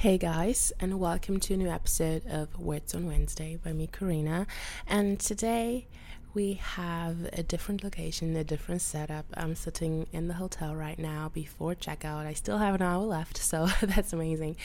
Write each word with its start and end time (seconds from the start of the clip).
Hey 0.00 0.16
guys, 0.16 0.72
and 0.80 0.98
welcome 0.98 1.40
to 1.40 1.52
a 1.52 1.56
new 1.58 1.68
episode 1.68 2.26
of 2.26 2.58
Words 2.58 2.94
on 2.94 3.06
Wednesday 3.06 3.58
by 3.62 3.74
me, 3.74 3.86
Karina. 3.86 4.46
And 4.86 5.20
today 5.20 5.88
we 6.32 6.54
have 6.54 7.28
a 7.32 7.42
different 7.42 7.82
location, 7.82 8.36
a 8.36 8.44
different 8.44 8.82
setup. 8.82 9.26
I'm 9.34 9.54
sitting 9.54 10.06
in 10.12 10.28
the 10.28 10.34
hotel 10.34 10.74
right 10.76 10.98
now 10.98 11.30
before 11.32 11.74
checkout. 11.74 12.26
I 12.26 12.34
still 12.34 12.58
have 12.58 12.74
an 12.74 12.82
hour 12.82 13.02
left, 13.04 13.38
so 13.38 13.68
that's 13.82 14.12
amazing. 14.12 14.56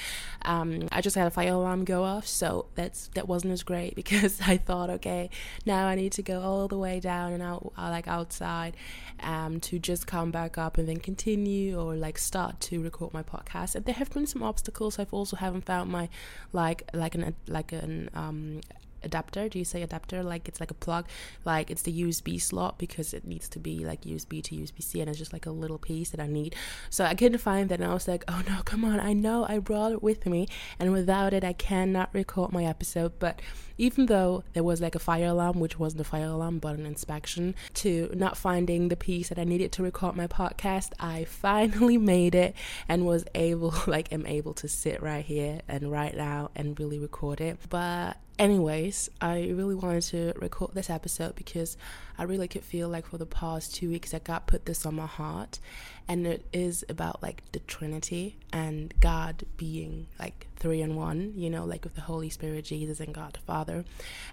Um, 0.43 0.87
I 0.91 1.01
just 1.01 1.15
had 1.15 1.27
a 1.27 1.31
fire 1.31 1.53
alarm 1.53 1.83
go 1.83 2.03
off, 2.03 2.27
so 2.27 2.67
that's 2.75 3.09
that 3.15 3.27
wasn't 3.27 3.53
as 3.53 3.63
great 3.63 3.95
because 4.01 4.39
I 4.41 4.57
thought, 4.57 4.89
okay, 4.89 5.29
now 5.65 5.87
I 5.87 5.95
need 5.95 6.11
to 6.13 6.21
go 6.21 6.41
all 6.41 6.67
the 6.67 6.77
way 6.77 6.99
down 6.99 7.33
and 7.33 7.41
out, 7.41 7.73
uh, 7.77 7.89
like 7.89 8.07
outside, 8.07 8.75
um, 9.21 9.59
to 9.61 9.79
just 9.79 10.05
come 10.05 10.31
back 10.31 10.57
up 10.57 10.77
and 10.77 10.87
then 10.87 10.97
continue 10.97 11.79
or 11.79 11.95
like 11.95 12.17
start 12.17 12.59
to 12.61 12.81
record 12.81 13.13
my 13.13 13.23
podcast. 13.23 13.75
And 13.75 13.85
there 13.85 13.95
have 13.95 14.11
been 14.11 14.27
some 14.27 14.43
obstacles. 14.43 14.99
I've 14.99 15.13
also 15.13 15.35
haven't 15.37 15.65
found 15.65 15.91
my 15.91 16.09
like 16.53 16.83
like 16.93 17.15
an 17.15 17.35
like 17.47 17.71
an 17.71 18.09
um 18.13 18.61
adapter. 19.05 19.47
Do 19.47 19.59
you 19.59 19.65
say 19.65 19.81
adapter? 19.81 20.23
Like 20.23 20.47
it's 20.47 20.59
like 20.59 20.71
a 20.71 20.75
plug. 20.75 21.07
Like 21.43 21.71
it's 21.71 21.83
the 21.83 22.01
usb 22.03 22.41
slot 22.41 22.77
because 22.77 23.13
it 23.13 23.25
needs 23.25 23.47
to 23.49 23.59
be 23.59 23.85
like 23.85 24.01
usb 24.01 24.43
to 24.43 24.55
usb-c 24.55 24.99
and 24.99 25.09
it's 25.09 25.19
just 25.19 25.33
like 25.33 25.45
a 25.45 25.51
little 25.51 25.77
piece 25.77 26.09
that 26.09 26.19
i 26.19 26.27
need. 26.27 26.55
So 26.89 27.05
i 27.05 27.13
couldn't 27.13 27.37
find 27.39 27.69
that 27.69 27.79
and 27.79 27.89
i 27.89 27.93
was 27.93 28.07
like 28.07 28.23
oh 28.27 28.41
no 28.47 28.61
come 28.63 28.83
on. 28.83 28.99
I 28.99 29.13
know. 29.13 29.45
I 29.47 29.59
brought 29.59 29.91
it 29.91 30.03
with 30.03 30.25
me 30.25 30.47
and 30.79 30.91
without 30.91 31.33
it 31.33 31.43
i 31.43 31.53
cannot 31.53 32.09
record 32.13 32.51
my 32.51 32.65
episode. 32.65 33.19
But 33.19 33.41
even 33.77 34.05
though 34.05 34.43
there 34.53 34.63
was 34.63 34.81
like 34.81 34.95
a 34.95 34.99
fire 34.99 35.27
alarm 35.27 35.59
which 35.59 35.77
wasn't 35.77 35.99
a 36.01 36.05
fire 36.05 36.27
alarm 36.27 36.59
but 36.59 36.77
an 36.77 36.85
inspection 36.85 37.53
to 37.73 38.09
not 38.13 38.37
finding 38.37 38.87
the 38.87 38.95
piece 38.95 39.27
that 39.27 39.37
i 39.37 39.43
needed 39.43 39.69
to 39.69 39.83
record 39.83 40.15
my 40.15 40.27
podcast 40.27 40.93
i 40.97 41.25
finally 41.25 41.97
made 42.15 42.33
it 42.33 42.55
and 42.87 43.05
was 43.05 43.25
able 43.35 43.73
like 43.87 44.11
am 44.13 44.25
able 44.25 44.53
to 44.53 44.67
sit 44.67 45.01
right 45.01 45.25
here 45.25 45.61
and 45.67 45.91
right 45.91 46.15
now 46.15 46.49
and 46.55 46.79
really 46.79 46.99
record 46.99 47.41
it. 47.41 47.59
But 47.69 48.17
anyways, 48.37 49.09
I 49.21 49.51
really 49.53 49.75
wanted 49.75 50.03
to 50.03 50.33
record 50.35 50.71
this 50.73 50.89
episode 50.89 51.35
because 51.35 51.77
I 52.17 52.23
really 52.23 52.47
could 52.47 52.63
feel 52.63 52.89
like 52.89 53.07
for 53.07 53.17
the 53.17 53.25
past 53.25 53.75
two 53.75 53.89
weeks 53.89 54.13
I 54.13 54.19
got 54.19 54.47
put 54.47 54.65
this 54.65 54.85
on 54.85 54.95
my 54.95 55.05
heart, 55.05 55.59
and 56.07 56.25
it 56.27 56.45
is 56.53 56.85
about 56.89 57.21
like 57.21 57.43
the 57.51 57.59
Trinity 57.59 58.37
and 58.51 58.93
God 58.99 59.43
being 59.57 60.07
like 60.19 60.47
three 60.57 60.81
in 60.81 60.95
one, 60.95 61.33
you 61.35 61.49
know, 61.49 61.65
like 61.65 61.83
with 61.83 61.95
the 61.95 62.01
Holy 62.01 62.29
Spirit, 62.29 62.65
Jesus, 62.65 62.99
and 62.99 63.13
God 63.13 63.33
the 63.33 63.39
Father. 63.39 63.85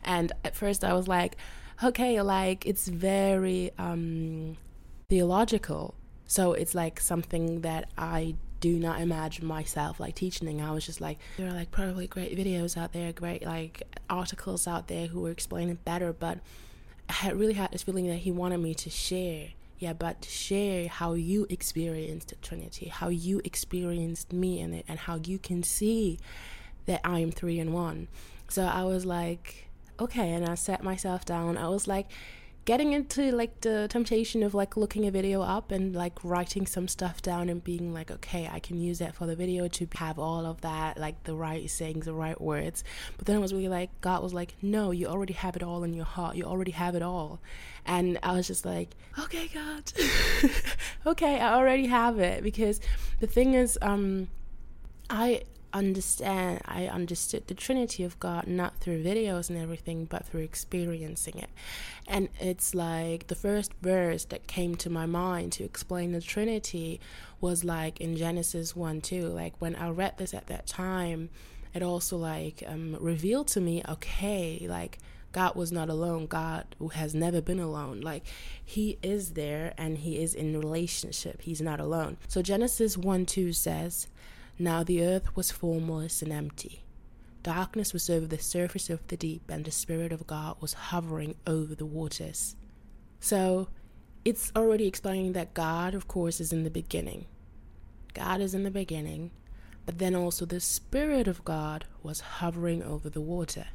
And 0.05 0.33
at 0.45 0.57
first, 0.57 0.85
I 0.85 0.93
was 0.93 1.09
like, 1.09 1.37
okay, 1.83 2.21
like 2.23 2.67
it's 2.67 2.89
very 2.89 3.71
um, 3.79 4.57
theological. 5.09 5.95
So 6.27 6.53
it's 6.53 6.75
like 6.75 7.01
something 7.01 7.61
that 7.61 7.91
I 7.99 8.37
do 8.63 8.79
not 8.79 9.01
imagine 9.01 9.45
myself 9.45 9.99
like 9.99 10.15
teaching. 10.15 10.63
I 10.63 10.71
was 10.71 10.87
just 10.87 11.01
like, 11.01 11.19
there 11.37 11.49
are 11.49 11.53
like 11.53 11.73
probably 11.73 12.07
great 12.07 12.39
videos 12.39 12.77
out 12.77 12.93
there, 12.93 13.13
great 13.13 13.45
like 13.45 13.83
articles 14.09 14.69
out 14.69 14.87
there 14.87 15.09
who 15.09 15.21
were 15.21 15.33
explaining 15.33 15.79
better, 15.85 16.13
but 16.13 16.39
I 17.09 17.15
had 17.15 17.37
really 17.37 17.55
had 17.55 17.73
this 17.73 17.83
feeling 17.83 18.07
that 18.07 18.19
he 18.19 18.31
wanted 18.31 18.59
me 18.59 18.73
to 18.75 18.89
share. 18.89 19.49
Yeah, 19.81 19.95
but 19.95 20.23
to 20.23 20.31
share 20.31 20.87
how 20.87 21.15
you 21.15 21.45
experienced 21.51 22.33
Trinity, 22.41 22.87
how 22.87 23.09
you 23.09 23.41
experienced 23.43 24.33
me 24.33 24.61
in 24.61 24.73
it, 24.75 24.85
and 24.87 24.97
how 24.97 25.17
you 25.17 25.41
can 25.41 25.65
see 25.65 26.21
that 26.87 27.01
I 27.03 27.19
am 27.19 27.33
three 27.33 27.59
in 27.59 27.73
one. 27.73 28.07
So 28.49 28.63
I 28.63 28.85
was 28.85 29.05
like, 29.05 29.69
okay, 29.99 30.31
and 30.31 30.49
I 30.49 30.55
sat 30.55 30.85
myself 30.85 31.25
down. 31.25 31.59
I 31.59 31.69
was 31.69 31.89
like, 31.89 32.07
getting 32.65 32.93
into 32.93 33.33
like 33.33 33.61
the 33.63 33.89
temptation 33.89 34.43
of 34.43 34.55
like 34.55 34.77
looking 34.77 35.07
a 35.07 35.11
video 35.11 35.43
up 35.43 35.73
and 35.73 35.95
like 35.97 36.19
writing 36.23 36.67
some 36.67 36.87
stuff 36.87 37.21
down 37.21 37.49
and 37.49 37.65
being 37.65 37.93
like 37.93 38.11
okay 38.11 38.49
i 38.53 38.61
can 38.61 38.81
use 38.81 39.01
that 39.01 39.15
for 39.15 39.27
the 39.27 39.35
video 39.35 39.67
to 39.67 39.87
have 39.95 40.19
all 40.19 40.47
of 40.47 40.61
that 40.61 40.97
like 40.97 41.21
the 41.25 41.35
right 41.35 41.69
sayings 41.71 42.07
the 42.07 42.15
right 42.15 42.41
words. 42.41 42.85
But 43.17 43.27
then 43.27 43.37
it 43.37 43.41
was 43.41 43.53
really 43.53 43.69
like 43.69 43.91
god 44.01 44.23
was 44.23 44.33
like 44.33 44.55
no 44.63 44.91
you 44.91 45.07
already 45.07 45.35
have 45.35 45.57
it 45.57 45.63
all 45.63 45.83
in 45.85 45.93
your 45.93 46.05
heart. 46.05 46.37
You 46.37 46.45
already 46.45 46.73
have 46.73 46.95
it 46.95 47.03
all. 47.03 47.41
And 47.85 48.19
i 48.23 48.33
was 48.33 48.47
just 48.47 48.65
like 48.65 48.91
okay 49.19 49.49
god. 49.49 49.93
Okay 51.07 51.41
i 51.41 51.55
already 51.55 51.87
have 51.87 52.19
it. 52.19 52.43
Because 52.43 52.81
the 53.21 53.27
thing 53.27 53.55
is 53.55 53.79
um 53.83 54.29
i 55.11 55.43
understand 55.73 56.61
I 56.65 56.87
understood 56.87 57.47
the 57.47 57.55
Trinity 57.55 58.05
of 58.05 58.19
God 58.21 58.47
not 58.47 58.79
through 58.79 59.03
videos 59.03 59.49
and 59.49 59.59
everything, 59.59 60.05
but 60.05 60.27
through 60.27 60.43
experiencing 60.43 61.39
it. 61.39 61.51
And 62.07 62.29
it's 62.41 62.75
like 62.75 63.29
the 63.29 63.35
first 63.35 63.73
verse 63.81 64.25
that 64.27 64.47
came 64.47 64.75
to 64.77 64.91
my 64.91 65.07
mind 65.07 65.53
to 65.53 65.65
explain 65.65 66.13
the 66.13 66.21
Trinity 66.21 67.01
was 67.41 67.65
like 67.65 68.01
in 68.01 68.17
Genesis 68.17 68.77
1 68.77 69.01
2. 69.01 69.29
Like 69.29 69.55
when 69.59 69.75
I 69.77 69.91
read 69.91 70.19
this 70.19 70.35
at 70.35 70.47
that 70.49 70.67
time, 70.67 71.31
it 71.75 71.83
also 71.83 72.17
like 72.17 72.63
um, 72.67 72.97
revealed 73.01 73.49
to 73.49 73.61
me, 73.61 73.83
okay, 73.89 74.67
like 74.69 74.99
God 75.33 75.57
was 75.57 75.73
not 75.73 75.89
alone. 75.89 76.27
God 76.27 76.77
has 76.95 77.15
never 77.15 77.41
been 77.41 77.61
alone. 77.61 78.01
Like 78.01 78.25
he 78.65 78.99
is 79.03 79.33
there 79.33 79.73
and 79.79 79.99
he 79.99 80.23
is 80.23 80.35
in 80.35 80.59
relationship. 80.59 81.43
He's 81.43 81.61
not 81.61 81.81
alone. 81.81 82.19
So 82.29 82.43
Genesis 82.43 82.97
1 82.97 83.27
2 83.27 83.53
says, 83.53 84.07
now 84.59 84.83
the 84.83 85.05
earth 85.05 85.35
was 85.37 85.51
formless 85.51 86.23
and 86.23 86.33
empty. 86.33 86.85
Darkness 87.43 87.93
was 87.93 88.09
over 88.09 88.27
the 88.27 88.39
surface 88.39 88.89
of 88.89 89.07
the 89.09 89.17
deep, 89.17 89.51
and 89.51 89.65
the 89.65 89.71
Spirit 89.71 90.13
of 90.13 90.27
God 90.27 90.57
was 90.61 90.75
hovering 90.75 91.35
over 91.47 91.75
the 91.75 91.87
waters. 91.87 92.55
So 93.19 93.69
it's 94.25 94.53
already 94.55 94.87
explaining 94.87 95.33
that 95.33 95.55
God, 95.55 95.95
of 95.95 96.07
course, 96.07 96.41
is 96.41 96.53
in 96.53 96.63
the 96.63 96.71
beginning. 96.71 97.27
God 98.15 98.41
is 98.41 98.55
in 98.55 98.63
the 98.63 98.71
beginning, 98.71 99.33
but 99.85 99.99
then 99.99 100.15
also 100.15 100.45
the 100.45 100.61
Spirit 100.61 101.27
of 101.27 101.45
God 101.45 101.85
was 102.03 102.21
hovering 102.21 102.83
over 102.83 103.09
the 103.11 103.21
water. 103.21 103.67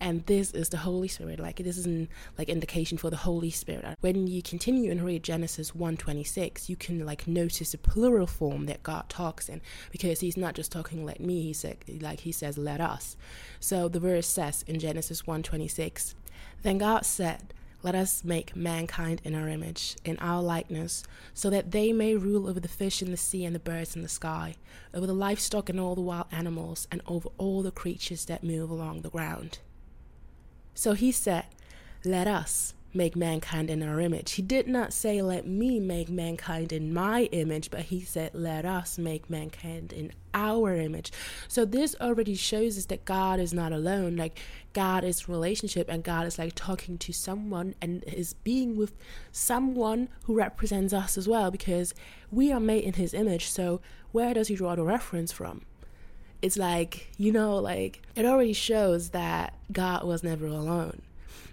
And 0.00 0.24
this 0.26 0.52
is 0.52 0.68
the 0.68 0.78
Holy 0.78 1.08
Spirit. 1.08 1.40
Like 1.40 1.56
this 1.56 1.76
is 1.76 1.86
an 1.86 2.08
like 2.36 2.48
indication 2.48 2.96
for 2.98 3.10
the 3.10 3.16
Holy 3.16 3.50
Spirit. 3.50 3.96
When 4.00 4.26
you 4.26 4.42
continue 4.42 4.90
and 4.90 5.04
read 5.04 5.22
Genesis 5.22 5.72
1:26, 5.72 6.68
you 6.68 6.76
can 6.76 7.04
like 7.04 7.26
notice 7.26 7.74
a 7.74 7.78
plural 7.78 8.26
form 8.26 8.66
that 8.66 8.82
God 8.82 9.08
talks 9.08 9.48
in 9.48 9.60
because 9.90 10.20
he's 10.20 10.36
not 10.36 10.54
just 10.54 10.72
talking 10.72 11.04
like 11.04 11.20
me, 11.20 11.42
he 11.42 11.52
said 11.52 11.78
like 12.00 12.20
he 12.20 12.32
says 12.32 12.56
let 12.56 12.80
us. 12.80 13.16
So 13.60 13.88
the 13.88 14.00
verse 14.00 14.26
says 14.26 14.64
in 14.66 14.78
Genesis 14.78 15.22
1:26, 15.22 16.14
then 16.62 16.78
God 16.78 17.04
said, 17.04 17.54
let 17.82 17.94
us 17.94 18.24
make 18.24 18.56
mankind 18.56 19.20
in 19.24 19.34
our 19.34 19.48
image, 19.48 19.96
in 20.04 20.18
our 20.18 20.42
likeness, 20.42 21.04
so 21.32 21.48
that 21.50 21.70
they 21.70 21.92
may 21.92 22.16
rule 22.16 22.48
over 22.48 22.58
the 22.58 22.68
fish 22.68 23.00
in 23.02 23.10
the 23.10 23.16
sea 23.16 23.44
and 23.44 23.54
the 23.54 23.60
birds 23.60 23.94
in 23.94 24.02
the 24.02 24.08
sky, 24.08 24.56
over 24.92 25.06
the 25.06 25.12
livestock 25.12 25.68
and 25.68 25.78
all 25.78 25.94
the 25.94 26.00
wild 26.00 26.26
animals, 26.32 26.88
and 26.90 27.00
over 27.06 27.28
all 27.38 27.62
the 27.62 27.70
creatures 27.70 28.24
that 28.24 28.42
move 28.42 28.68
along 28.70 29.02
the 29.02 29.10
ground. 29.10 29.58
So 30.74 30.94
he 30.94 31.12
said, 31.12 31.46
Let 32.04 32.26
us 32.26 32.74
make 32.98 33.16
mankind 33.16 33.70
in 33.70 33.82
our 33.82 34.00
image. 34.00 34.32
He 34.32 34.42
did 34.42 34.68
not 34.68 34.92
say, 34.92 35.22
Let 35.22 35.46
me 35.46 35.80
make 35.80 36.10
mankind 36.10 36.72
in 36.72 36.92
my 36.92 37.22
image, 37.32 37.70
but 37.70 37.82
he 37.82 38.02
said, 38.02 38.34
Let 38.34 38.66
us 38.66 38.98
make 38.98 39.30
mankind 39.30 39.94
in 39.94 40.12
our 40.34 40.74
image. 40.74 41.10
So 41.46 41.64
this 41.64 41.96
already 42.00 42.34
shows 42.34 42.76
us 42.76 42.84
that 42.86 43.06
God 43.06 43.40
is 43.40 43.54
not 43.54 43.72
alone. 43.72 44.16
Like 44.16 44.38
God 44.74 45.04
is 45.04 45.28
relationship 45.28 45.88
and 45.88 46.04
God 46.04 46.26
is 46.26 46.38
like 46.38 46.54
talking 46.54 46.98
to 46.98 47.12
someone 47.12 47.74
and 47.80 48.04
is 48.04 48.34
being 48.34 48.76
with 48.76 48.92
someone 49.32 50.10
who 50.24 50.34
represents 50.34 50.92
us 50.92 51.16
as 51.16 51.26
well 51.26 51.50
because 51.50 51.94
we 52.30 52.52
are 52.52 52.60
made 52.60 52.84
in 52.84 52.94
his 52.94 53.14
image. 53.14 53.48
So 53.48 53.80
where 54.12 54.34
does 54.34 54.48
he 54.48 54.56
draw 54.56 54.74
the 54.74 54.82
reference 54.82 55.32
from? 55.32 55.62
It's 56.42 56.56
like, 56.56 57.08
you 57.16 57.32
know, 57.32 57.56
like 57.56 58.02
it 58.14 58.26
already 58.26 58.52
shows 58.52 59.10
that 59.10 59.54
God 59.72 60.04
was 60.04 60.22
never 60.22 60.46
alone 60.46 61.02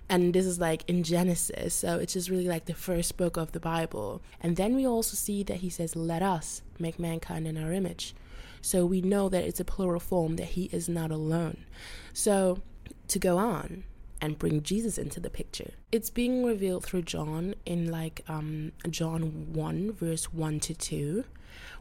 and 0.08 0.34
this 0.34 0.46
is 0.46 0.60
like 0.60 0.88
in 0.88 1.04
Genesis, 1.04 1.74
so 1.74 1.98
it's 1.98 2.14
just 2.14 2.30
really 2.30 2.48
like 2.48 2.66
the 2.66 2.76
first 2.76 3.18
book 3.18 3.38
of 3.38 3.54
the 3.54 3.60
Bible. 3.60 4.22
And 4.40 4.56
then 4.56 4.76
we 4.76 4.86
also 4.86 5.16
see 5.16 5.42
that 5.44 5.58
he 5.58 5.70
says, 5.70 5.96
Let 5.96 6.22
us 6.22 6.62
make 6.78 7.00
mankind 7.00 7.48
in 7.48 7.58
our 7.58 7.72
image. 7.72 8.14
So 8.62 8.86
we 8.86 9.02
know 9.02 9.30
that 9.30 9.44
it's 9.44 9.60
a 9.60 9.66
plural 9.66 10.00
form, 10.00 10.36
that 10.36 10.50
he 10.50 10.66
is 10.66 10.88
not 10.88 11.12
alone. 11.12 11.66
So 12.14 12.60
to 13.08 13.20
go 13.20 13.38
on 13.38 13.84
and 14.22 14.40
bring 14.40 14.64
Jesus 14.64 14.98
into 14.98 15.20
the 15.20 15.30
picture, 15.30 15.72
it's 15.92 16.10
being 16.10 16.44
revealed 16.44 16.86
through 16.86 17.04
John 17.04 17.56
in 17.66 17.92
like 17.92 18.24
um, 18.28 18.74
John 18.90 19.54
1, 19.54 19.92
verse 19.94 20.26
1 20.26 20.60
to 20.62 20.74
2, 20.76 21.26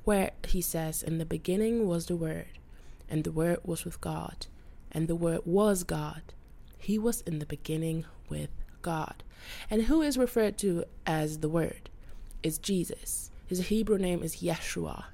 where 0.05 0.31
he 0.47 0.63
says, 0.63 1.03
In 1.03 1.19
the 1.19 1.27
beginning 1.27 1.87
was 1.87 2.07
the 2.07 2.17
Word, 2.17 2.59
and 3.09 3.25
the 3.25 3.33
Word 3.33 3.59
was 3.65 3.85
with 3.85 4.01
God, 4.01 4.47
and 4.91 5.09
the 5.09 5.17
Word 5.17 5.41
was 5.45 5.85
God 5.85 6.23
he 6.85 6.99
was 6.99 7.23
in 7.23 7.39
the 7.39 7.47
beginning 7.47 8.05
with 8.29 8.51
God. 8.83 9.23
And 9.71 9.83
who 9.83 10.03
is 10.03 10.19
referred 10.19 10.59
to 10.59 10.85
as 11.07 11.39
the 11.39 11.49
Word 11.49 11.91
is 12.43 12.59
Jesus. 12.59 13.31
His 13.47 13.69
Hebrew 13.69 13.99
name 13.99 14.23
is 14.23 14.37
Yeshua, 14.37 15.05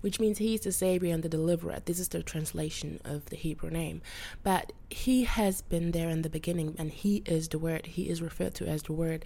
which 0.00 0.20
means 0.20 0.38
he's 0.38 0.60
the 0.60 0.72
Savior 0.72 1.12
and 1.12 1.22
the 1.22 1.28
Deliverer. 1.28 1.80
This 1.84 1.98
is 1.98 2.08
the 2.08 2.22
translation 2.22 3.00
of 3.04 3.26
the 3.26 3.36
Hebrew 3.36 3.70
name. 3.70 4.00
But 4.42 4.72
he 4.90 5.24
has 5.24 5.62
been 5.62 5.90
there 5.90 6.08
in 6.08 6.22
the 6.22 6.30
beginning 6.30 6.76
and 6.78 6.90
he 6.90 7.22
is 7.26 7.48
the 7.48 7.58
Word. 7.58 7.86
He 7.86 8.08
is 8.08 8.22
referred 8.22 8.54
to 8.54 8.66
as 8.66 8.84
the 8.84 8.92
Word 8.92 9.24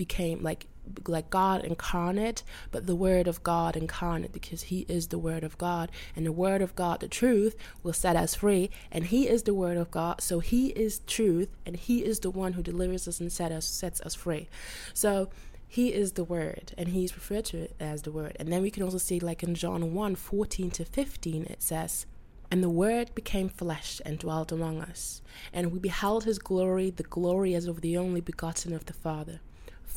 became 0.00 0.42
like 0.42 0.66
like 1.06 1.28
God 1.28 1.62
incarnate, 1.62 2.42
but 2.72 2.86
the 2.86 2.96
Word 2.96 3.28
of 3.28 3.42
God 3.42 3.76
incarnate 3.76 4.32
because 4.32 4.62
He 4.62 4.86
is 4.88 5.08
the 5.08 5.18
Word 5.18 5.44
of 5.44 5.58
God. 5.58 5.90
And 6.16 6.24
the 6.24 6.32
Word 6.32 6.62
of 6.62 6.74
God, 6.74 7.00
the 7.00 7.06
truth, 7.06 7.54
will 7.82 7.92
set 7.92 8.16
us 8.16 8.34
free. 8.34 8.70
And 8.90 9.04
He 9.04 9.28
is 9.28 9.42
the 9.44 9.54
Word 9.54 9.76
of 9.76 9.90
God. 9.90 10.20
So 10.22 10.40
He 10.40 10.68
is 10.68 11.00
truth, 11.06 11.50
and 11.66 11.76
He 11.76 12.04
is 12.04 12.20
the 12.20 12.30
one 12.30 12.54
who 12.54 12.62
delivers 12.62 13.06
us 13.06 13.20
and 13.20 13.30
set 13.30 13.52
us, 13.52 13.66
sets 13.66 14.00
us 14.00 14.14
free. 14.14 14.48
So 14.94 15.28
He 15.68 15.92
is 15.92 16.12
the 16.12 16.24
Word, 16.24 16.72
and 16.78 16.88
He's 16.88 17.14
referred 17.14 17.44
to 17.46 17.68
as 17.78 18.02
the 18.02 18.12
Word. 18.12 18.36
And 18.40 18.50
then 18.50 18.62
we 18.62 18.70
can 18.70 18.82
also 18.82 18.98
see, 18.98 19.20
like 19.20 19.42
in 19.42 19.54
John 19.54 19.94
1 19.94 20.14
14 20.16 20.70
to 20.72 20.84
15, 20.84 21.44
it 21.44 21.62
says, 21.62 22.06
and 22.50 22.64
the 22.64 22.68
Word 22.68 23.14
became 23.14 23.48
flesh 23.48 24.00
and 24.04 24.18
dwelt 24.18 24.50
among 24.50 24.80
us. 24.80 25.22
And 25.52 25.70
we 25.70 25.78
beheld 25.78 26.24
his 26.24 26.40
glory, 26.40 26.90
the 26.90 27.04
glory 27.04 27.54
as 27.54 27.66
of 27.66 27.80
the 27.80 27.96
only 27.96 28.20
begotten 28.20 28.72
of 28.72 28.86
the 28.86 28.92
Father 28.92 29.40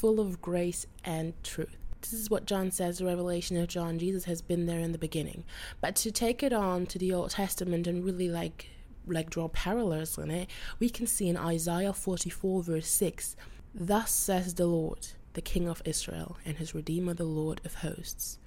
full 0.04 0.20
of 0.20 0.42
grace 0.42 0.86
and 1.06 1.34
truth. 1.46 1.78
This 2.02 2.12
is 2.12 2.30
what 2.30 2.46
John 2.46 2.72
says, 2.72 2.98
the 2.98 3.06
revelation 3.06 3.56
of 3.56 3.70
John. 3.70 4.00
Jesus 4.00 4.26
has 4.26 4.42
been 4.42 4.66
there 4.66 4.82
in 4.82 4.92
the 4.92 4.98
beginning. 4.98 5.46
But 5.80 5.96
to 5.96 6.12
take 6.12 6.44
it 6.44 6.52
on 6.52 6.88
to 6.88 7.00
the 7.00 7.14
Old 7.14 7.30
Testament 7.30 7.88
and 7.88 8.04
really 8.04 8.28
like 8.28 8.68
like 9.08 9.30
draw 9.30 9.48
parallels 9.48 10.18
in 10.18 10.30
it, 10.30 10.50
we 10.78 10.90
can 10.90 11.08
see 11.08 11.30
in 11.30 11.38
Isaiah 11.38 11.94
44 11.94 12.64
verse 12.64 12.90
6, 12.90 13.38
Thus 13.74 14.12
says 14.12 14.56
the 14.56 14.66
Lord, 14.66 15.08
the 15.36 15.42
King 15.42 15.70
of 15.70 15.82
Israel, 15.86 16.36
and 16.46 16.58
his 16.58 16.76
Redeemer, 16.76 17.14
the 17.14 17.24
Lord 17.24 17.62
of 17.64 17.76
hosts. 17.76 18.40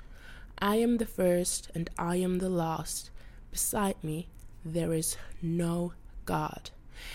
I 0.59 0.77
am 0.77 0.99
the 0.99 1.07
first 1.07 1.71
and 1.75 1.89
I 1.97 2.17
am 2.17 2.37
the 2.37 2.51
last. 2.51 3.11
Beside 3.51 3.97
me 4.05 4.29
there 4.63 4.93
is 4.93 5.17
no 5.41 5.95
God. 6.27 6.69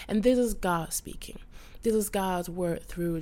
And 0.08 0.24
this 0.24 0.40
is 0.40 0.56
God 0.56 0.94
speaking 0.94 1.38
this 1.84 1.96
is 1.96 2.10
God's 2.10 2.50
word 2.50 2.84
through 2.84 3.22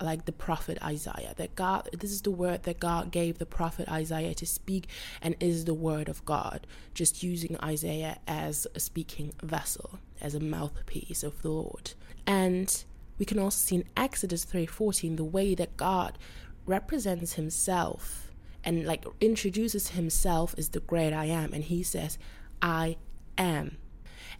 like 0.00 0.24
the 0.24 0.32
prophet 0.32 0.78
Isaiah. 0.82 1.34
That 1.36 1.54
God, 1.56 1.88
this 1.92 2.10
is 2.10 2.22
the 2.22 2.30
word 2.30 2.62
that 2.62 2.78
God 2.78 3.10
gave 3.10 3.38
the 3.38 3.46
prophet 3.46 3.88
Isaiah 3.88 4.34
to 4.34 4.46
speak, 4.46 4.88
and 5.20 5.34
is 5.40 5.64
the 5.64 5.74
word 5.74 6.08
of 6.08 6.24
God. 6.24 6.66
Just 6.94 7.22
using 7.22 7.56
Isaiah 7.62 8.18
as 8.26 8.66
a 8.74 8.80
speaking 8.80 9.32
vessel, 9.42 9.98
as 10.20 10.34
a 10.34 10.40
mouthpiece 10.40 11.22
of 11.22 11.42
the 11.42 11.50
Lord. 11.50 11.94
And 12.26 12.84
we 13.18 13.24
can 13.24 13.38
also 13.38 13.56
see 13.56 13.76
in 13.76 13.84
Exodus 13.96 14.44
three 14.44 14.66
fourteen 14.66 15.16
the 15.16 15.24
way 15.24 15.54
that 15.54 15.76
God 15.76 16.18
represents 16.64 17.34
Himself 17.34 18.30
and 18.62 18.84
like 18.84 19.04
introduces 19.20 19.90
Himself 19.90 20.54
as 20.58 20.70
the 20.70 20.80
great 20.80 21.12
I 21.12 21.26
am, 21.26 21.52
and 21.52 21.64
He 21.64 21.82
says, 21.82 22.18
"I 22.60 22.96
am." 23.38 23.78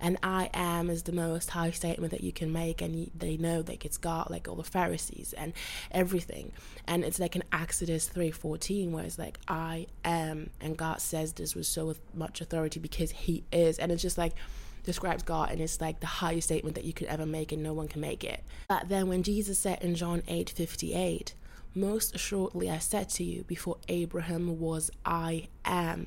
And 0.00 0.18
I 0.22 0.50
am 0.52 0.90
is 0.90 1.04
the 1.04 1.12
most 1.12 1.50
high 1.50 1.70
statement 1.70 2.10
that 2.12 2.22
you 2.22 2.32
can 2.32 2.52
make, 2.52 2.80
and 2.82 3.10
they 3.14 3.36
know 3.36 3.64
like 3.66 3.84
it's 3.84 3.98
God, 3.98 4.28
like 4.30 4.48
all 4.48 4.56
the 4.56 4.62
Pharisees 4.62 5.34
and 5.36 5.52
everything, 5.90 6.52
and 6.86 7.04
it's 7.04 7.18
like 7.18 7.36
in 7.36 7.44
Exodus 7.52 8.08
three 8.08 8.30
fourteen 8.30 8.92
where 8.92 9.04
it's 9.04 9.18
like 9.18 9.38
I 9.48 9.86
am, 10.04 10.50
and 10.60 10.76
God 10.76 11.00
says 11.00 11.32
this 11.32 11.54
with 11.54 11.66
so 11.66 11.94
much 12.14 12.40
authority 12.40 12.80
because 12.80 13.10
He 13.10 13.44
is, 13.52 13.78
and 13.78 13.92
it's 13.92 14.02
just 14.02 14.18
like 14.18 14.32
describes 14.86 15.22
God 15.24 15.50
and 15.50 15.60
it's 15.60 15.80
like 15.80 16.00
the 16.00 16.06
highest 16.06 16.46
statement 16.46 16.76
that 16.76 16.84
you 16.84 16.92
could 16.94 17.08
ever 17.08 17.26
make 17.26 17.52
and 17.52 17.62
no 17.62 17.74
one 17.74 17.88
can 17.88 18.00
make 18.00 18.24
it. 18.24 18.42
But 18.68 18.88
then 18.88 19.08
when 19.08 19.22
Jesus 19.22 19.58
said 19.58 19.82
in 19.82 19.96
John 19.96 20.22
8 20.28 20.48
58, 20.48 21.34
Most 21.74 22.14
assuredly 22.14 22.70
I 22.70 22.78
said 22.78 23.10
to 23.10 23.24
you, 23.24 23.44
before 23.44 23.76
Abraham 23.88 24.58
was 24.58 24.90
I 25.04 25.48
am. 25.64 26.06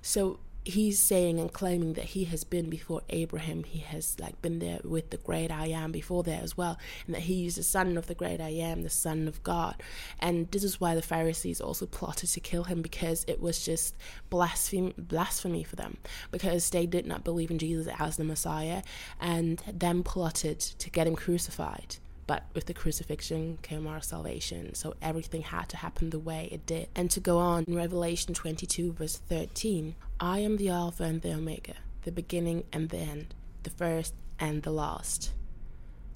So 0.00 0.40
he's 0.64 0.98
saying 0.98 1.40
and 1.40 1.52
claiming 1.52 1.94
that 1.94 2.04
he 2.04 2.24
has 2.24 2.44
been 2.44 2.68
before 2.68 3.02
Abraham. 3.08 3.64
He 3.64 3.78
has 3.80 4.18
like 4.20 4.40
been 4.42 4.58
there 4.58 4.80
with 4.84 5.10
the 5.10 5.16
great 5.16 5.50
I 5.50 5.66
am 5.68 5.92
before 5.92 6.22
there 6.22 6.40
as 6.42 6.56
well, 6.56 6.78
and 7.06 7.14
that 7.14 7.22
he 7.22 7.46
is 7.46 7.56
the 7.56 7.62
son 7.62 7.96
of 7.96 8.06
the 8.06 8.14
great 8.14 8.40
I 8.40 8.50
am, 8.50 8.82
the 8.82 8.90
son 8.90 9.28
of 9.28 9.42
God. 9.42 9.82
And 10.18 10.50
this 10.50 10.64
is 10.64 10.80
why 10.80 10.94
the 10.94 11.02
Pharisees 11.02 11.60
also 11.60 11.86
plotted 11.86 12.28
to 12.30 12.40
kill 12.40 12.64
him 12.64 12.82
because 12.82 13.24
it 13.28 13.40
was 13.40 13.64
just 13.64 13.96
blasphemy, 14.30 14.94
blasphemy 14.96 15.64
for 15.64 15.76
them 15.76 15.96
because 16.30 16.70
they 16.70 16.86
did 16.86 17.06
not 17.06 17.24
believe 17.24 17.50
in 17.50 17.58
Jesus 17.58 17.92
as 17.98 18.16
the 18.16 18.24
Messiah, 18.24 18.82
and 19.20 19.62
then 19.72 20.02
plotted 20.02 20.60
to 20.60 20.90
get 20.90 21.06
him 21.06 21.16
crucified. 21.16 21.96
But 22.28 22.44
with 22.54 22.66
the 22.66 22.74
crucifixion 22.74 23.58
came 23.62 23.86
our 23.86 24.02
salvation. 24.02 24.74
So 24.74 24.94
everything 25.00 25.42
had 25.42 25.70
to 25.70 25.78
happen 25.78 26.10
the 26.10 26.18
way 26.18 26.50
it 26.52 26.66
did. 26.66 26.88
And 26.94 27.10
to 27.10 27.20
go 27.20 27.38
on 27.38 27.64
in 27.66 27.74
Revelation 27.74 28.34
22, 28.34 28.92
verse 28.92 29.16
13 29.16 29.96
I 30.20 30.40
am 30.40 30.58
the 30.58 30.68
Alpha 30.68 31.04
and 31.04 31.22
the 31.22 31.32
Omega, 31.32 31.76
the 32.02 32.12
beginning 32.12 32.64
and 32.70 32.90
the 32.90 32.98
end, 32.98 33.34
the 33.62 33.70
first 33.70 34.12
and 34.38 34.62
the 34.62 34.70
last. 34.70 35.32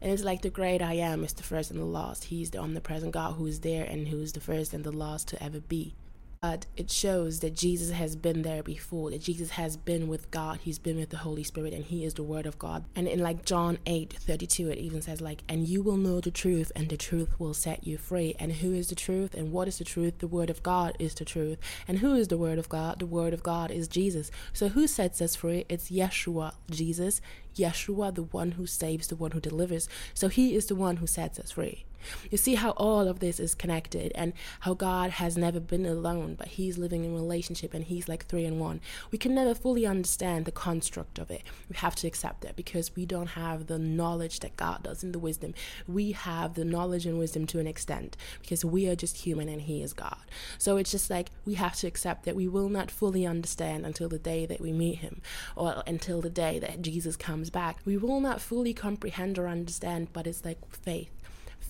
And 0.02 0.12
it's 0.12 0.22
like 0.22 0.42
the 0.42 0.50
great 0.50 0.82
I 0.82 0.94
am 0.94 1.24
is 1.24 1.32
the 1.32 1.42
first 1.42 1.70
and 1.70 1.80
the 1.80 1.84
last. 1.84 2.24
He's 2.24 2.50
the 2.50 2.58
omnipresent 2.58 3.12
God 3.12 3.36
who 3.36 3.46
is 3.46 3.60
there 3.60 3.84
and 3.84 4.08
who 4.08 4.20
is 4.20 4.32
the 4.32 4.40
first 4.40 4.74
and 4.74 4.84
the 4.84 4.92
last 4.92 5.28
to 5.28 5.42
ever 5.42 5.60
be 5.60 5.94
but 6.42 6.66
it 6.76 6.90
shows 6.90 7.38
that 7.38 7.54
Jesus 7.54 7.92
has 7.92 8.16
been 8.16 8.42
there 8.42 8.64
before, 8.64 9.12
that 9.12 9.22
Jesus 9.22 9.50
has 9.50 9.76
been 9.76 10.08
with 10.08 10.28
God, 10.32 10.58
he's 10.62 10.80
been 10.80 10.96
with 10.96 11.10
the 11.10 11.18
Holy 11.18 11.44
Spirit, 11.44 11.72
and 11.72 11.84
he 11.84 12.04
is 12.04 12.14
the 12.14 12.24
Word 12.24 12.46
of 12.46 12.58
God. 12.58 12.84
And 12.96 13.06
in 13.06 13.20
like 13.20 13.44
John 13.44 13.78
8 13.86 14.14
32, 14.14 14.70
it 14.70 14.78
even 14.78 15.00
says, 15.02 15.20
like, 15.20 15.44
and 15.48 15.68
you 15.68 15.82
will 15.82 15.96
know 15.96 16.20
the 16.20 16.32
truth, 16.32 16.72
and 16.74 16.88
the 16.88 16.96
truth 16.96 17.38
will 17.38 17.54
set 17.54 17.86
you 17.86 17.96
free. 17.96 18.34
And 18.40 18.54
who 18.54 18.74
is 18.74 18.88
the 18.88 18.96
truth? 18.96 19.34
And 19.34 19.52
what 19.52 19.68
is 19.68 19.78
the 19.78 19.84
truth? 19.84 20.18
The 20.18 20.26
Word 20.26 20.50
of 20.50 20.64
God 20.64 20.96
is 20.98 21.14
the 21.14 21.24
truth. 21.24 21.58
And 21.86 22.00
who 22.00 22.16
is 22.16 22.26
the 22.26 22.38
Word 22.38 22.58
of 22.58 22.68
God? 22.68 22.98
The 22.98 23.06
Word 23.06 23.34
of 23.34 23.44
God 23.44 23.70
is 23.70 23.86
Jesus. 23.86 24.32
So 24.52 24.68
who 24.68 24.88
sets 24.88 25.22
us 25.22 25.36
free? 25.36 25.64
It's 25.68 25.92
Yeshua, 25.92 26.54
Jesus. 26.68 27.20
Yeshua, 27.54 28.12
the 28.12 28.24
one 28.24 28.52
who 28.52 28.66
saves, 28.66 29.06
the 29.06 29.14
one 29.14 29.30
who 29.30 29.40
delivers. 29.40 29.88
So 30.12 30.26
he 30.26 30.56
is 30.56 30.66
the 30.66 30.74
one 30.74 30.96
who 30.96 31.06
sets 31.06 31.38
us 31.38 31.52
free. 31.52 31.84
You 32.30 32.38
see 32.38 32.54
how 32.54 32.70
all 32.70 33.08
of 33.08 33.20
this 33.20 33.38
is 33.40 33.54
connected 33.54 34.12
and 34.14 34.32
how 34.60 34.74
God 34.74 35.10
has 35.12 35.36
never 35.36 35.60
been 35.60 35.86
alone, 35.86 36.34
but 36.34 36.48
He's 36.48 36.78
living 36.78 37.04
in 37.04 37.14
relationship 37.14 37.74
and 37.74 37.84
He's 37.84 38.08
like 38.08 38.26
three 38.26 38.44
in 38.44 38.58
one. 38.58 38.80
We 39.10 39.18
can 39.18 39.34
never 39.34 39.54
fully 39.54 39.86
understand 39.86 40.44
the 40.44 40.52
construct 40.52 41.18
of 41.18 41.30
it. 41.30 41.42
We 41.68 41.76
have 41.76 41.94
to 41.96 42.06
accept 42.06 42.44
it 42.44 42.56
because 42.56 42.94
we 42.96 43.06
don't 43.06 43.28
have 43.28 43.66
the 43.66 43.78
knowledge 43.78 44.40
that 44.40 44.56
God 44.56 44.82
does 44.84 45.02
in 45.02 45.12
the 45.12 45.18
wisdom. 45.18 45.54
We 45.86 46.12
have 46.12 46.54
the 46.54 46.64
knowledge 46.64 47.06
and 47.06 47.18
wisdom 47.18 47.46
to 47.48 47.60
an 47.60 47.66
extent 47.66 48.16
because 48.40 48.64
we 48.64 48.88
are 48.88 48.96
just 48.96 49.18
human 49.18 49.48
and 49.48 49.62
He 49.62 49.82
is 49.82 49.92
God. 49.92 50.18
So 50.58 50.76
it's 50.76 50.90
just 50.90 51.10
like 51.10 51.30
we 51.44 51.54
have 51.54 51.76
to 51.76 51.86
accept 51.86 52.24
that 52.24 52.36
we 52.36 52.48
will 52.48 52.68
not 52.68 52.90
fully 52.90 53.26
understand 53.26 53.86
until 53.86 54.08
the 54.08 54.18
day 54.18 54.46
that 54.46 54.60
we 54.60 54.72
meet 54.72 54.98
Him 54.98 55.20
or 55.56 55.82
until 55.86 56.20
the 56.20 56.30
day 56.30 56.58
that 56.58 56.82
Jesus 56.82 57.16
comes 57.16 57.50
back. 57.50 57.78
We 57.84 57.96
will 57.96 58.20
not 58.20 58.40
fully 58.40 58.74
comprehend 58.74 59.38
or 59.38 59.48
understand, 59.48 60.08
but 60.12 60.26
it's 60.26 60.44
like 60.44 60.58
faith 60.70 61.21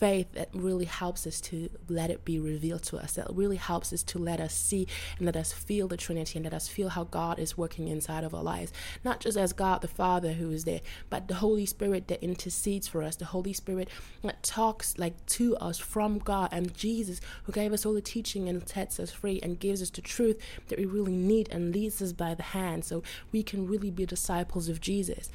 faith 0.03 0.33
that 0.33 0.49
really 0.53 0.85
helps 0.85 1.29
us 1.29 1.41
to 1.41 1.71
let 1.89 2.11
it 2.11 2.25
be 2.25 2.37
revealed 2.37 2.83
to 2.83 2.97
us, 2.97 3.13
that 3.13 3.29
really 3.33 3.55
helps 3.55 3.93
us 3.93 4.03
to 4.03 4.19
let 4.19 4.41
us 4.41 4.53
see 4.53 4.85
and 5.17 5.27
let 5.27 5.37
us 5.37 5.53
feel 5.53 5.87
the 5.87 5.97
Trinity 5.97 6.37
and 6.37 6.45
let 6.45 6.53
us 6.53 6.67
feel 6.67 6.89
how 6.89 7.05
God 7.05 7.39
is 7.39 7.57
working 7.57 7.87
inside 7.87 8.25
of 8.25 8.35
our 8.35 8.43
lives. 8.43 8.73
Not 9.05 9.21
just 9.21 9.39
as 9.39 9.53
God 9.53 9.81
the 9.81 9.87
Father 9.87 10.33
who 10.33 10.51
is 10.51 10.65
there, 10.65 10.81
but 11.09 11.29
the 11.29 11.37
Holy 11.37 11.67
Spirit 11.67 12.09
that 12.09 12.21
intercedes 12.21 12.89
for 12.89 13.05
us, 13.05 13.15
the 13.15 13.27
Holy 13.27 13.53
Spirit 13.53 13.89
that 14.25 14.43
talks 14.43 14.99
like 14.99 15.25
to 15.27 15.57
us 15.59 15.79
from 15.79 16.19
God, 16.19 16.49
and 16.51 16.75
Jesus 16.75 17.21
who 17.45 17.53
gave 17.53 17.73
us 17.73 17.87
all 17.87 17.95
the 17.95 18.01
teaching 18.01 18.49
and 18.49 18.69
sets 18.69 18.99
us 18.99 19.13
free 19.13 19.39
and 19.41 19.61
gives 19.61 19.81
us 19.81 19.91
the 19.91 20.01
truth 20.01 20.37
that 20.67 20.81
we 20.81 20.85
really 20.85 21.15
need 21.15 21.49
and 21.53 21.73
leads 21.73 22.03
us 22.03 22.13
by 22.13 22.35
the 22.35 22.43
hand 22.43 22.85
so 22.85 23.05
we 23.31 23.45
can 23.45 23.69
really 23.69 23.93
be 23.93 24.05
disciples 24.05 24.69
of 24.69 24.81
Jesus. 24.81 25.31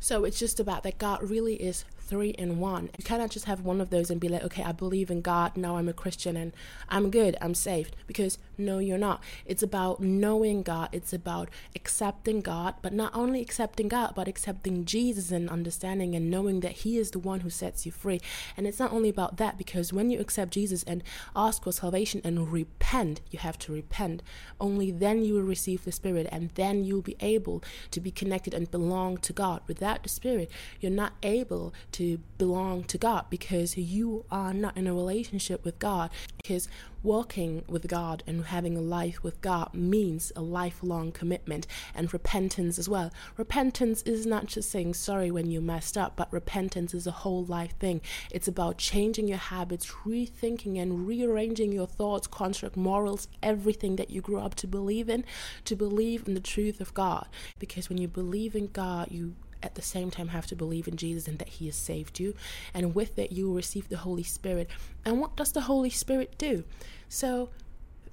So 0.00 0.24
it's 0.24 0.38
just 0.38 0.58
about 0.58 0.84
that 0.84 0.96
God 0.98 1.22
really 1.22 1.56
is 1.56 1.84
three 2.06 2.30
in 2.30 2.58
one. 2.58 2.90
You 2.96 3.04
cannot 3.04 3.30
just 3.30 3.46
have 3.46 3.60
one 3.60 3.80
of 3.80 3.90
those 3.90 4.10
and 4.10 4.20
be 4.20 4.28
like, 4.28 4.44
okay, 4.44 4.62
I 4.62 4.72
believe 4.72 5.10
in 5.10 5.20
God, 5.20 5.56
now 5.56 5.76
I'm 5.76 5.88
a 5.88 5.92
Christian 5.92 6.36
and 6.36 6.52
I'm 6.88 7.10
good, 7.10 7.36
I'm 7.40 7.54
saved. 7.54 7.96
Because 8.06 8.38
no, 8.58 8.78
you're 8.78 8.96
not. 8.96 9.22
It's 9.44 9.62
about 9.62 10.00
knowing 10.00 10.62
God, 10.62 10.88
it's 10.92 11.12
about 11.12 11.50
accepting 11.74 12.40
God, 12.40 12.74
but 12.80 12.92
not 12.92 13.14
only 13.14 13.40
accepting 13.40 13.88
God, 13.88 14.12
but 14.14 14.28
accepting 14.28 14.84
Jesus 14.84 15.30
and 15.30 15.50
understanding 15.50 16.14
and 16.14 16.30
knowing 16.30 16.60
that 16.60 16.72
He 16.72 16.98
is 16.98 17.10
the 17.10 17.18
one 17.18 17.40
who 17.40 17.50
sets 17.50 17.84
you 17.84 17.92
free. 17.92 18.20
And 18.56 18.66
it's 18.66 18.78
not 18.78 18.92
only 18.92 19.08
about 19.08 19.36
that, 19.36 19.58
because 19.58 19.92
when 19.92 20.10
you 20.10 20.20
accept 20.20 20.52
Jesus 20.52 20.82
and 20.84 21.02
ask 21.34 21.64
for 21.64 21.72
salvation 21.72 22.20
and 22.24 22.52
repent, 22.52 23.20
you 23.30 23.38
have 23.40 23.58
to 23.60 23.72
repent. 23.72 24.22
Only 24.60 24.90
then 24.90 25.24
you 25.24 25.34
will 25.34 25.42
receive 25.42 25.84
the 25.84 25.92
Spirit, 25.92 26.28
and 26.30 26.50
then 26.54 26.84
you'll 26.84 27.02
be 27.02 27.16
able 27.20 27.62
to 27.90 28.00
be 28.00 28.10
connected 28.10 28.54
and 28.54 28.70
belong 28.70 29.18
to 29.18 29.32
God. 29.32 29.60
Without 29.66 30.02
the 30.02 30.08
Spirit, 30.08 30.50
you're 30.80 30.90
not 30.90 31.12
able 31.22 31.74
to 31.96 32.18
belong 32.36 32.84
to 32.84 32.98
God 32.98 33.24
because 33.30 33.78
you 33.78 34.26
are 34.30 34.52
not 34.52 34.76
in 34.76 34.86
a 34.86 34.92
relationship 34.92 35.64
with 35.64 35.78
God. 35.78 36.10
Because 36.36 36.68
walking 37.02 37.64
with 37.68 37.88
God 37.88 38.22
and 38.26 38.44
having 38.44 38.76
a 38.76 38.82
life 38.82 39.22
with 39.22 39.40
God 39.40 39.72
means 39.72 40.30
a 40.36 40.42
lifelong 40.42 41.10
commitment 41.10 41.66
and 41.94 42.12
repentance 42.12 42.78
as 42.78 42.86
well. 42.86 43.10
Repentance 43.38 44.02
is 44.02 44.26
not 44.26 44.44
just 44.44 44.70
saying 44.70 44.92
sorry 44.92 45.30
when 45.30 45.50
you 45.50 45.62
messed 45.62 45.96
up, 45.96 46.16
but 46.16 46.30
repentance 46.30 46.92
is 46.92 47.06
a 47.06 47.12
whole 47.12 47.46
life 47.46 47.74
thing. 47.78 48.02
It's 48.30 48.48
about 48.48 48.76
changing 48.76 49.28
your 49.28 49.38
habits, 49.38 49.86
rethinking 50.04 50.78
and 50.78 51.06
rearranging 51.06 51.72
your 51.72 51.86
thoughts, 51.86 52.26
construct, 52.26 52.76
morals, 52.76 53.26
everything 53.42 53.96
that 53.96 54.10
you 54.10 54.20
grew 54.20 54.38
up 54.38 54.54
to 54.56 54.66
believe 54.66 55.08
in, 55.08 55.24
to 55.64 55.74
believe 55.74 56.28
in 56.28 56.34
the 56.34 56.40
truth 56.40 56.78
of 56.82 56.92
God. 56.92 57.26
Because 57.58 57.88
when 57.88 57.96
you 57.96 58.08
believe 58.08 58.54
in 58.54 58.66
God, 58.66 59.08
you 59.10 59.34
at 59.62 59.74
the 59.74 59.82
same 59.82 60.10
time 60.10 60.28
have 60.28 60.46
to 60.46 60.56
believe 60.56 60.88
in 60.88 60.96
Jesus 60.96 61.28
and 61.28 61.38
that 61.38 61.48
He 61.48 61.66
has 61.66 61.76
saved 61.76 62.20
you. 62.20 62.34
And 62.74 62.94
with 62.94 63.18
it, 63.18 63.32
you 63.32 63.48
will 63.48 63.54
receive 63.54 63.88
the 63.88 63.98
Holy 63.98 64.22
Spirit. 64.22 64.68
And 65.04 65.20
what 65.20 65.36
does 65.36 65.52
the 65.52 65.62
Holy 65.62 65.90
Spirit 65.90 66.36
do? 66.38 66.64
So, 67.08 67.50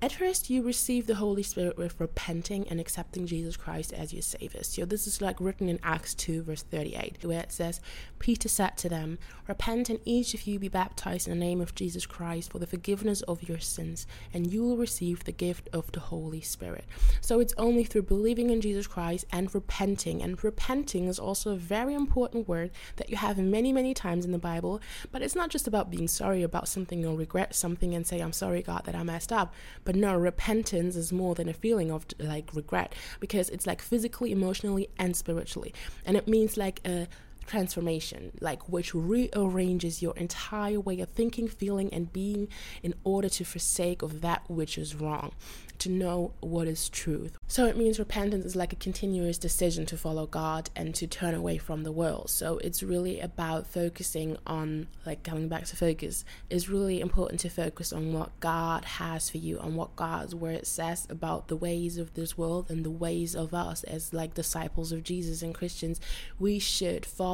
at 0.04 0.12
first, 0.12 0.50
you 0.50 0.62
receive 0.62 1.08
the 1.08 1.16
Holy 1.16 1.44
Spirit 1.44 1.78
with 1.78 1.98
repenting 1.98 2.68
and 2.68 2.78
accepting 2.78 3.26
Jesus 3.26 3.56
Christ 3.56 3.94
as 3.94 4.12
your 4.12 4.22
Savior. 4.22 4.62
So, 4.62 4.84
this 4.84 5.08
is 5.08 5.22
like 5.22 5.40
written 5.40 5.70
in 5.70 5.80
Acts 5.82 6.14
2, 6.16 6.44
verse 6.44 6.62
38, 6.62 7.20
where 7.24 7.40
it 7.40 7.54
says, 7.54 7.80
Peter 8.20 8.50
said 8.50 8.76
to 8.80 8.90
them, 8.90 9.18
Repent 9.48 9.90
and 9.90 10.02
each 10.04 10.34
of 10.34 10.46
you 10.46 10.60
be 10.60 10.68
baptized 10.68 11.30
in 11.30 11.34
the 11.34 11.40
name 11.40 11.62
of 11.62 11.74
Jesus 11.74 12.06
Christ 12.06 12.52
for 12.52 12.60
the 12.60 12.68
forgiveness 12.68 13.22
of 13.22 13.48
your 13.48 13.60
sins, 13.60 14.06
and 14.34 14.52
you 14.52 14.62
will 14.62 14.76
receive 14.76 15.24
the 15.24 15.32
gift 15.32 15.70
of 15.72 15.90
the 15.94 16.02
Holy 16.02 16.42
Spirit. 16.42 16.84
So, 17.22 17.40
it's 17.40 17.54
only 17.58 17.86
through 17.86 18.04
believing 18.04 18.50
in 18.50 18.60
Jesus 18.60 18.88
Christ 18.88 19.24
and 19.32 19.56
repenting. 19.56 20.22
And 20.22 20.44
repenting 20.44 21.08
is 21.08 21.18
also 21.18 21.54
a 21.54 21.56
very 21.56 21.94
important 21.94 22.50
word 22.50 22.72
that 22.98 23.10
you 23.10 23.16
have 23.16 23.38
many, 23.38 23.72
many 23.72 23.94
times 23.94 24.26
in 24.26 24.34
the 24.34 24.38
Bible. 24.38 24.82
But 25.14 25.22
it's 25.22 25.34
not 25.34 25.50
just 25.50 25.66
about 25.66 25.90
being 25.90 26.10
sorry 26.10 26.44
about 26.44 26.68
something 26.68 27.06
or 27.06 27.16
regret 27.16 27.56
something 27.56 27.96
and 27.96 28.06
say, 28.06 28.20
I'm 28.20 28.34
sorry, 28.34 28.62
God, 28.62 28.82
that 28.84 28.96
I 28.96 29.04
messed 29.04 29.32
up. 29.32 29.54
But 29.86 29.93
but 29.94 30.00
no, 30.00 30.18
repentance 30.18 30.96
is 30.96 31.14
more 31.14 31.36
than 31.36 31.48
a 31.48 31.54
feeling 31.54 31.92
of 31.92 32.08
like 32.18 32.50
regret 32.56 32.96
because 33.20 33.48
it's 33.50 33.68
like 33.68 33.80
physically, 33.80 34.32
emotionally, 34.32 34.90
and 34.98 35.16
spiritually. 35.16 35.72
And 36.04 36.18
it 36.18 36.28
means 36.28 36.58
like 36.58 36.82
a 36.84 37.08
transformation, 37.46 38.32
like 38.40 38.70
which 38.70 38.94
rearranges 38.94 40.02
your 40.02 40.16
entire 40.18 40.80
way 40.80 41.00
of 41.00 41.10
thinking, 41.10 41.48
feeling, 41.48 41.94
and 41.94 42.12
being 42.14 42.48
in 42.82 42.94
order 43.04 43.30
to 43.30 43.44
forsake 43.44 44.02
of 44.02 44.22
that 44.22 44.44
which 44.50 44.78
is 44.78 44.96
wrong 44.96 45.32
to 45.80 45.90
know 45.90 46.34
what 46.40 46.68
is 46.68 46.88
truth. 46.88 47.38
So 47.48 47.66
it 47.66 47.76
means 47.76 48.00
repentance 48.00 48.46
is 48.46 48.56
like 48.56 48.72
a 48.72 48.78
continuous 48.78 49.38
decision 49.38 49.86
to 49.88 49.98
follow 49.98 50.26
God 50.26 50.70
and 50.76 50.96
to 50.96 51.08
turn 51.08 51.34
away 51.34 51.58
from 51.58 51.84
the 51.84 51.92
world. 51.92 52.30
So 52.30 52.58
it's 52.60 52.84
really 52.84 53.20
about 53.20 53.68
focusing 53.68 54.38
on, 54.48 54.88
like 55.06 55.24
coming 55.24 55.50
back 55.50 55.66
to 55.66 55.76
focus, 55.76 56.24
it's 56.50 56.70
really 56.70 57.02
important 57.02 57.40
to 57.42 57.50
focus 57.50 57.92
on 57.92 58.14
what 58.14 58.40
God 58.40 58.86
has 58.86 59.30
for 59.30 59.40
you, 59.40 59.60
on 59.60 59.76
what 59.76 59.96
God's 59.96 60.34
word 60.34 60.66
says 60.66 61.06
about 61.10 61.48
the 61.48 61.56
ways 61.58 61.98
of 61.98 62.14
this 62.14 62.38
world 62.38 62.70
and 62.70 62.86
the 62.86 62.92
ways 62.92 63.36
of 63.36 63.54
us 63.54 63.84
as 63.84 64.14
like 64.14 64.34
disciples 64.34 64.92
of 64.92 65.04
Jesus 65.04 65.42
and 65.42 65.54
Christians. 65.54 66.00
We 66.40 66.60
should 66.60 67.06
follow 67.06 67.33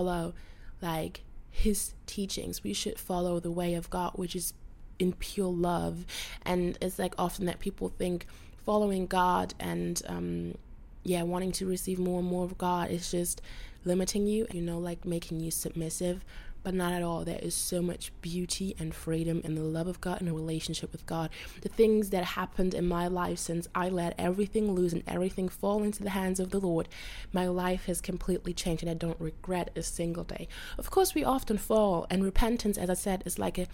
like 0.81 1.21
his 1.51 1.93
teachings. 2.05 2.63
We 2.63 2.73
should 2.73 2.99
follow 2.99 3.39
the 3.39 3.51
way 3.51 3.73
of 3.73 3.89
God, 3.89 4.11
which 4.15 4.35
is 4.35 4.53
in 4.97 5.13
pure 5.13 5.51
love. 5.51 6.05
And 6.43 6.77
it's 6.81 6.99
like 6.99 7.13
often 7.17 7.45
that 7.45 7.59
people 7.59 7.89
think 7.89 8.25
following 8.65 9.07
God 9.07 9.53
and 9.59 10.01
um, 10.07 10.55
yeah, 11.03 11.23
wanting 11.23 11.51
to 11.53 11.65
receive 11.65 11.99
more 11.99 12.19
and 12.19 12.27
more 12.27 12.43
of 12.43 12.57
God 12.57 12.91
is 12.91 13.09
just 13.09 13.41
limiting 13.85 14.27
you, 14.27 14.45
you 14.51 14.61
know, 14.61 14.77
like 14.77 15.05
making 15.05 15.39
you 15.39 15.51
submissive 15.51 16.23
but 16.69 16.75
not 16.75 16.93
at 16.93 17.01
all. 17.01 17.25
There 17.25 17.39
is 17.41 17.55
so 17.55 17.81
much 17.81 18.11
beauty 18.21 18.75
and 18.77 18.93
freedom 18.93 19.41
in 19.43 19.55
the 19.55 19.63
love 19.63 19.87
of 19.87 19.99
God 19.99 20.21
and 20.21 20.29
a 20.29 20.33
relationship 20.33 20.91
with 20.91 21.03
God. 21.07 21.31
The 21.61 21.69
things 21.69 22.11
that 22.11 22.23
happened 22.23 22.75
in 22.75 22.87
my 22.87 23.07
life 23.07 23.39
since 23.39 23.67
I 23.73 23.89
let 23.89 24.13
everything 24.19 24.73
loose 24.73 24.93
and 24.93 25.01
everything 25.07 25.49
fall 25.49 25.81
into 25.81 26.03
the 26.03 26.11
hands 26.11 26.39
of 26.39 26.51
the 26.51 26.59
Lord, 26.59 26.87
my 27.33 27.47
life 27.47 27.87
has 27.87 28.01
completely 28.01 28.53
changed 28.53 28.83
and 28.83 28.91
I 28.91 28.93
don't 28.93 29.19
regret 29.19 29.71
a 29.75 29.81
single 29.81 30.23
day. 30.23 30.47
Of 30.77 30.91
course, 30.91 31.15
we 31.15 31.23
often 31.23 31.57
fall, 31.57 32.05
and 32.11 32.23
repentance, 32.23 32.77
as 32.77 32.91
I 32.91 32.93
said, 32.93 33.23
is 33.25 33.39
like 33.39 33.57
a 33.57 33.65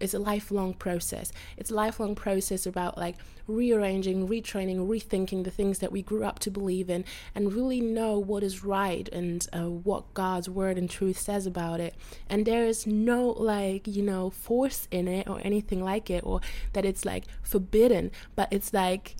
it's 0.00 0.14
a 0.14 0.18
lifelong 0.18 0.74
process. 0.74 1.32
It's 1.56 1.70
a 1.70 1.74
lifelong 1.74 2.14
process 2.14 2.66
about 2.66 2.98
like 2.98 3.16
rearranging, 3.46 4.28
retraining, 4.28 4.88
rethinking 4.88 5.44
the 5.44 5.50
things 5.50 5.78
that 5.78 5.92
we 5.92 6.02
grew 6.02 6.24
up 6.24 6.38
to 6.40 6.50
believe 6.50 6.90
in 6.90 7.04
and 7.34 7.52
really 7.52 7.80
know 7.80 8.18
what 8.18 8.42
is 8.42 8.64
right 8.64 9.08
and 9.10 9.46
uh, 9.52 9.68
what 9.68 10.12
God's 10.14 10.48
word 10.48 10.78
and 10.78 10.88
truth 10.88 11.18
says 11.18 11.46
about 11.46 11.80
it. 11.80 11.94
And 12.28 12.46
there 12.46 12.66
is 12.66 12.86
no 12.86 13.28
like, 13.28 13.86
you 13.86 14.02
know, 14.02 14.30
force 14.30 14.88
in 14.90 15.08
it 15.08 15.28
or 15.28 15.40
anything 15.44 15.82
like 15.82 16.10
it 16.10 16.24
or 16.24 16.40
that 16.72 16.84
it's 16.84 17.04
like 17.04 17.24
forbidden, 17.42 18.10
but 18.34 18.48
it's 18.50 18.72
like 18.72 19.16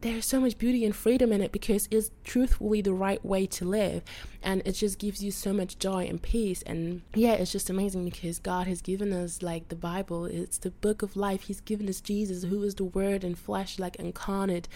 there's 0.00 0.26
so 0.26 0.40
much 0.40 0.58
beauty 0.58 0.84
and 0.84 0.94
freedom 0.94 1.32
in 1.32 1.40
it 1.40 1.50
because 1.50 1.88
it's 1.90 2.10
truthfully 2.22 2.80
the 2.80 2.92
right 2.92 3.24
way 3.24 3.46
to 3.46 3.64
live. 3.64 4.02
And 4.42 4.62
it 4.64 4.72
just 4.72 4.98
gives 4.98 5.24
you 5.24 5.32
so 5.32 5.52
much 5.52 5.78
joy 5.78 6.06
and 6.06 6.22
peace. 6.22 6.62
And 6.62 7.02
yeah 7.14 7.32
it's 7.32 7.50
just 7.50 7.68
amazing 7.68 8.04
because 8.04 8.38
god 8.38 8.68
has 8.68 8.80
given 8.80 9.12
us 9.12 9.42
like 9.42 9.68
the 9.68 9.76
bible. 9.76 10.26
It's 10.26 10.58
the 10.58 10.70
book 10.70 11.02
of 11.02 11.16
life. 11.16 11.42
He's 11.42 11.60
given 11.60 11.88
us 11.88 12.00
jesus 12.00 12.44
who 12.44 12.62
is 12.62 12.76
the 12.76 12.84
word 12.84 13.24
in 13.24 13.34
flesh 13.34 13.78
like 13.78 13.96
incarnate. 13.96 14.68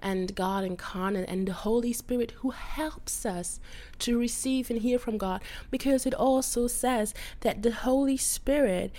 And 0.00 0.34
god 0.34 0.64
incarnate 0.64 1.28
and 1.28 1.48
the 1.48 1.54
holy 1.54 1.94
spirit 1.94 2.32
who 2.32 2.50
helps 2.50 3.24
us 3.24 3.60
to 4.00 4.18
receive 4.18 4.68
and 4.68 4.80
hear 4.80 4.98
from 4.98 5.16
god. 5.16 5.42
Because 5.70 6.04
it 6.04 6.14
also 6.14 6.66
says 6.66 7.14
that 7.40 7.62
the 7.62 7.72
holy 7.72 8.18
spirit 8.18 8.92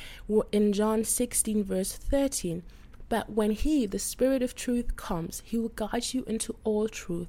in 0.52 0.74
john 0.74 1.04
16 1.04 1.64
verse 1.64 1.94
13 1.94 2.64
but 3.10 3.30
when 3.30 3.52
He, 3.52 3.86
the 3.86 4.00
Spirit 4.00 4.42
of 4.42 4.56
truth, 4.56 4.96
comes, 4.96 5.42
He 5.46 5.58
will 5.58 5.70
guide 5.70 6.14
you 6.14 6.24
into 6.26 6.56
all 6.64 6.88
truth. 6.88 7.28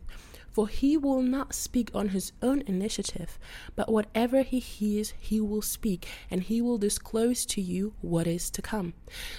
For 0.59 0.67
he 0.67 0.97
will 0.97 1.23
not 1.23 1.55
speak 1.55 1.93
on 1.95 2.09
his 2.09 2.33
own 2.43 2.65
initiative, 2.67 3.39
but 3.77 3.89
whatever 3.89 4.43
he 4.43 4.59
hears, 4.59 5.15
he 5.17 5.41
will 5.41 5.63
speak, 5.63 6.09
and 6.33 6.43
he 6.43 6.61
will 6.61 6.79
disclose 6.79 7.47
to 7.47 7.61
you 7.61 7.95
what 8.01 8.27
is 8.27 8.51
to 8.51 8.61
come. 8.61 8.95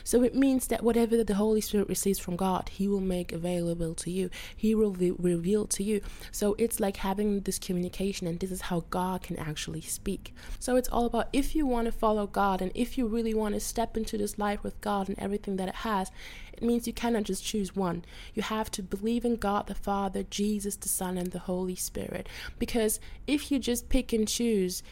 So 0.06 0.24
it 0.24 0.34
means 0.34 0.68
that 0.68 0.82
whatever 0.82 1.22
the 1.22 1.36
Holy 1.36 1.60
Spirit 1.60 1.90
receives 1.90 2.20
from 2.20 2.38
God, 2.38 2.70
he 2.70 2.88
will 2.88 3.02
make 3.02 3.34
available 3.34 3.96
to 3.96 4.10
you, 4.10 4.30
he 4.56 4.74
will 4.74 4.94
re- 4.94 5.12
reveal 5.12 5.68
to 5.68 5.84
you. 5.84 6.00
So 6.32 6.56
it's 6.58 6.80
like 6.80 6.96
having 6.96 7.42
this 7.42 7.60
communication, 7.60 8.26
and 8.26 8.40
this 8.40 8.52
is 8.52 8.62
how 8.62 8.86
God 8.90 9.22
can 9.22 9.38
actually 9.38 9.82
speak. 9.82 10.34
So 10.58 10.78
it's 10.78 10.88
all 10.88 11.06
about 11.06 11.28
if 11.34 11.54
you 11.54 11.66
want 11.66 11.88
to 11.88 11.92
follow 11.92 12.28
God, 12.28 12.62
and 12.62 12.72
if 12.74 12.98
you 12.98 13.08
really 13.08 13.34
want 13.34 13.56
to 13.56 13.60
step 13.60 13.98
into 13.98 14.18
this 14.18 14.40
life 14.40 14.64
with 14.64 14.80
God 14.80 15.10
and 15.10 15.20
everything 15.20 15.58
that 15.58 15.68
it 15.68 15.76
has, 15.76 16.12
it 16.54 16.64
means 16.64 16.88
you 16.88 16.94
cannot 16.94 17.24
just 17.24 17.44
choose 17.44 17.76
one. 17.76 18.04
You 18.34 18.44
have 18.44 18.70
to 18.72 18.84
believe 18.84 19.24
in 19.24 19.38
God 19.38 19.68
the 19.68 19.76
Father, 19.76 20.24
Jesus 20.24 20.76
the 20.76 20.90
Son, 20.90 21.09
and 21.18 21.32
the 21.32 21.39
Holy 21.39 21.75
Spirit. 21.75 22.28
Because 22.58 23.00
if 23.28 23.51
you 23.51 23.60
just 23.60 23.89
pick 23.89 24.13
and 24.13 24.28
choose, 24.28 24.84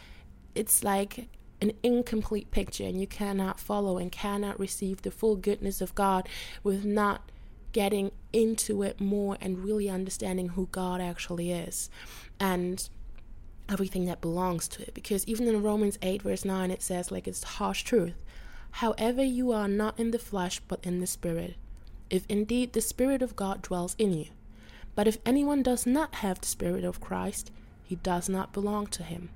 it's 0.55 0.83
like 0.83 1.29
an 1.61 1.71
incomplete 1.83 2.51
picture, 2.51 2.83
and 2.83 2.99
you 2.99 3.07
cannot 3.07 3.59
follow 3.59 3.97
and 3.97 4.11
cannot 4.11 4.59
receive 4.59 5.01
the 5.01 5.11
full 5.11 5.35
goodness 5.35 5.81
of 5.81 5.95
God 5.95 6.27
with 6.63 6.85
not 6.85 7.31
getting 7.71 8.11
into 8.31 8.83
it 8.83 9.01
more 9.01 9.37
and 9.41 9.63
really 9.63 9.89
understanding 9.89 10.49
who 10.49 10.67
God 10.71 11.01
actually 11.01 11.51
is. 11.51 11.89
And 12.39 12.87
everything 13.69 14.05
that 14.05 14.21
belongs 14.21 14.67
to 14.69 14.81
it. 14.83 14.93
Because 14.93 15.25
even 15.27 15.47
in 15.47 15.61
Romans 15.61 15.97
8, 16.01 16.21
verse 16.21 16.45
9, 16.45 16.71
it 16.71 16.81
says, 16.81 17.11
like, 17.11 17.27
it's 17.27 17.43
harsh 17.43 17.83
truth. 17.83 18.15
However, 18.71 19.23
you 19.23 19.51
are 19.51 19.67
not 19.67 19.99
in 19.99 20.11
the 20.11 20.19
flesh, 20.19 20.61
but 20.67 20.79
in 20.85 20.99
the 20.99 21.07
Spirit, 21.07 21.55
if 22.09 22.25
indeed 22.29 22.73
the 22.73 22.81
Spirit 22.81 23.21
of 23.21 23.35
God 23.35 23.61
dwells 23.61 23.95
in 23.97 24.13
you. 24.13 24.27
But 24.97 25.07
if 25.07 25.19
anyone 25.27 25.61
does 25.61 25.85
not 25.85 26.15
have 26.15 26.41
the 26.41 26.47
Spirit 26.47 26.83
of 26.83 26.99
Christ, 26.99 27.51
he 27.83 27.97
does 27.97 28.27
not 28.27 28.51
belong 28.51 28.87
to 28.87 29.03
him. 29.03 29.29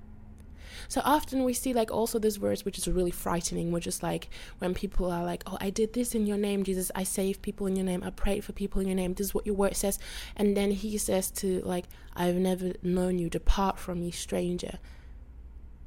So 0.87 1.01
often 1.05 1.43
we 1.43 1.53
see 1.53 1.71
like 1.71 1.91
also 1.91 2.17
this 2.17 2.37
verse 2.37 2.65
which 2.65 2.79
is 2.79 2.87
really 2.87 3.11
frightening, 3.11 3.71
which 3.71 3.85
is 3.85 4.01
like 4.01 4.29
when 4.57 4.73
people 4.73 5.11
are 5.11 5.23
like, 5.23 5.43
Oh, 5.45 5.59
I 5.61 5.69
did 5.69 5.93
this 5.93 6.15
in 6.15 6.25
your 6.25 6.39
name, 6.39 6.63
Jesus, 6.63 6.91
I 6.95 7.03
saved 7.03 7.43
people 7.43 7.67
in 7.67 7.75
your 7.75 7.85
name, 7.85 8.01
I 8.03 8.09
prayed 8.09 8.43
for 8.43 8.53
people 8.53 8.81
in 8.81 8.87
your 8.87 8.95
name, 8.95 9.13
this 9.13 9.27
is 9.27 9.35
what 9.35 9.45
your 9.45 9.53
word 9.53 9.75
says. 9.75 9.99
And 10.35 10.57
then 10.57 10.71
he 10.71 10.97
says 10.97 11.29
to 11.33 11.61
like, 11.61 11.85
I've 12.15 12.37
never 12.37 12.73
known 12.81 13.19
you, 13.19 13.29
depart 13.29 13.77
from 13.77 14.01
me, 14.01 14.09
stranger. 14.09 14.79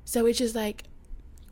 So 0.05 0.25
it's 0.27 0.39
just 0.39 0.55
like 0.55 0.85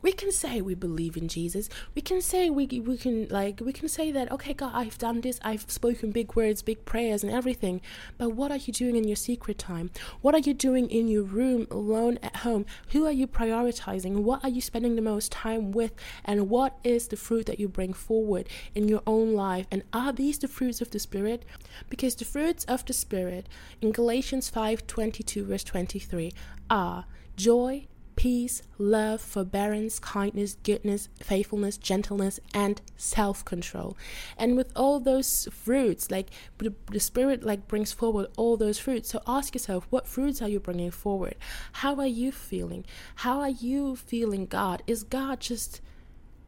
we 0.03 0.11
can 0.11 0.31
say 0.31 0.61
we 0.61 0.75
believe 0.75 1.15
in 1.15 1.29
Jesus. 1.29 1.69
We 1.95 2.01
can 2.01 2.21
say 2.21 2.49
we 2.49 2.67
we 2.67 2.97
can 2.97 3.27
like 3.29 3.61
we 3.61 3.71
can 3.71 3.87
say 3.87 4.11
that 4.11 4.31
okay 4.33 4.53
God 4.53 4.71
I've 4.75 4.97
done 4.97 5.21
this. 5.21 5.39
I've 5.43 5.65
spoken 5.71 6.11
big 6.11 6.35
words 6.35 6.61
big 6.61 6.83
prayers 6.85 7.23
and 7.23 7.31
everything. 7.31 7.81
But 8.17 8.33
what 8.33 8.51
are 8.51 8.57
you 8.57 8.73
doing 8.73 8.97
in 8.97 9.07
your 9.07 9.15
secret 9.15 9.57
time? 9.57 9.89
What 10.21 10.35
are 10.35 10.39
you 10.39 10.53
doing 10.53 10.89
in 10.89 11.07
your 11.07 11.23
room 11.23 11.67
alone 11.71 12.19
at 12.21 12.35
home? 12.37 12.65
Who 12.89 13.05
are 13.05 13.11
you 13.11 13.27
prioritizing? 13.27 14.23
What 14.23 14.43
are 14.43 14.49
you 14.49 14.61
spending 14.61 14.97
the 14.97 15.01
most 15.01 15.31
time 15.31 15.71
with? 15.71 15.93
And 16.25 16.49
what 16.49 16.77
is 16.83 17.07
the 17.07 17.17
fruit 17.17 17.45
that 17.45 17.59
you 17.59 17.69
bring 17.69 17.93
forward 17.93 18.49
in 18.75 18.89
your 18.89 19.03
own 19.07 19.33
life? 19.33 19.67
And 19.71 19.83
are 19.93 20.11
these 20.11 20.37
the 20.37 20.49
fruits 20.49 20.81
of 20.81 20.91
the 20.91 20.99
spirit? 20.99 21.45
Because 21.89 22.15
the 22.15 22.25
fruits 22.25 22.65
of 22.65 22.85
the 22.85 22.93
spirit 22.93 23.47
in 23.81 23.93
Galatians 23.93 24.51
5:22 24.51 25.45
verse 25.45 25.63
23 25.63 26.33
are 26.69 27.05
joy 27.37 27.87
peace, 28.15 28.61
love, 28.77 29.21
forbearance, 29.21 29.99
kindness, 29.99 30.57
goodness, 30.63 31.09
faithfulness, 31.21 31.77
gentleness, 31.77 32.39
and 32.53 32.81
self-control. 32.97 33.97
And 34.37 34.55
with 34.55 34.71
all 34.75 34.99
those 34.99 35.47
fruits, 35.51 36.11
like 36.11 36.29
the, 36.57 36.73
the 36.91 36.99
Spirit 36.99 37.43
like 37.43 37.67
brings 37.67 37.91
forward 37.91 38.27
all 38.37 38.57
those 38.57 38.79
fruits. 38.79 39.09
So 39.09 39.21
ask 39.27 39.53
yourself, 39.53 39.87
what 39.89 40.07
fruits 40.07 40.41
are 40.41 40.49
you 40.49 40.59
bringing 40.59 40.91
forward? 40.91 41.35
How 41.73 41.95
are 41.95 42.07
you 42.07 42.31
feeling? 42.31 42.85
How 43.15 43.39
are 43.39 43.49
you 43.49 43.95
feeling 43.95 44.45
God? 44.45 44.83
Is 44.87 45.03
God 45.03 45.39
just 45.39 45.81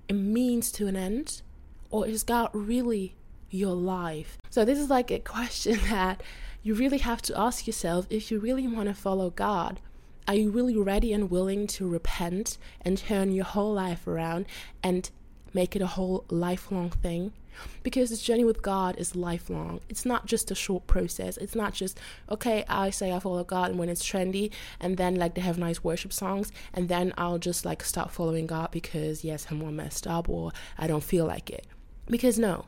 a 0.10 0.13
means 0.13 0.72
to 0.74 0.88
an 0.88 0.95
end? 0.95 1.41
Or 1.89 2.07
is 2.07 2.24
God 2.24 2.50
really 2.53 3.15
your 3.50 3.74
life? 3.74 4.38
So 4.50 4.65
this 4.65 4.79
is 4.79 4.89
like 4.89 5.12
a 5.12 5.19
question 5.36 5.79
that 5.89 6.22
you 6.63 6.74
really 6.74 6.98
have 6.98 7.22
to 7.24 7.39
ask 7.39 7.67
yourself 7.67 8.07
if 8.10 8.31
you 8.31 8.39
really 8.39 8.67
want 8.67 8.89
to 8.89 8.95
follow 8.95 9.29
God 9.29 9.79
are 10.27 10.36
you 10.36 10.50
really 10.50 10.77
ready 10.77 11.13
and 11.13 11.29
willing 11.29 11.67
to 11.67 11.88
repent 11.88 12.58
and 12.82 12.98
turn 12.98 13.32
your 13.32 13.46
whole 13.46 13.74
life 13.74 14.08
around 14.08 14.46
and 14.82 15.10
make 15.53 15.75
it 15.75 15.82
a 15.82 15.88
whole 15.88 16.25
lifelong 16.29 16.89
thing? 16.89 17.34
Because 17.84 18.10
this 18.10 18.22
journey 18.22 18.44
with 18.44 18.62
God 18.62 18.96
is 18.98 19.15
lifelong. 19.15 19.79
It's 19.88 20.05
not 20.05 20.25
just 20.25 20.51
a 20.51 20.55
short 20.55 20.88
process. 20.88 21.38
It's 21.38 21.55
not 21.55 21.74
just, 21.74 22.00
okay, 22.29 22.65
I 22.67 22.89
say 22.89 23.13
I 23.13 23.20
follow 23.20 23.44
God 23.44 23.70
and 23.70 23.79
when 23.79 23.88
it's 23.88 24.03
trendy 24.03 24.51
and 24.79 24.98
then 24.98 25.15
like 25.15 25.36
they 25.36 25.41
have 25.41 25.58
nice 25.58 25.84
worship 25.84 26.12
songs 26.12 26.51
and 26.74 26.89
then 26.89 27.13
I'll 27.17 27.38
just 27.38 27.63
like 27.63 27.84
stop 27.84 28.12
following 28.12 28.48
God 28.48 28.72
because 28.72 29.24
yes, 29.24 29.48
I'm 29.50 29.60
more 29.60 29.72
messed 29.72 30.05
up 30.05 30.27
or 30.27 30.51
I 30.77 30.88
don't 30.88 31.03
feel 31.03 31.25
like 31.25 31.50
it. 31.50 31.65
Because 32.08 32.38
no, 32.38 32.65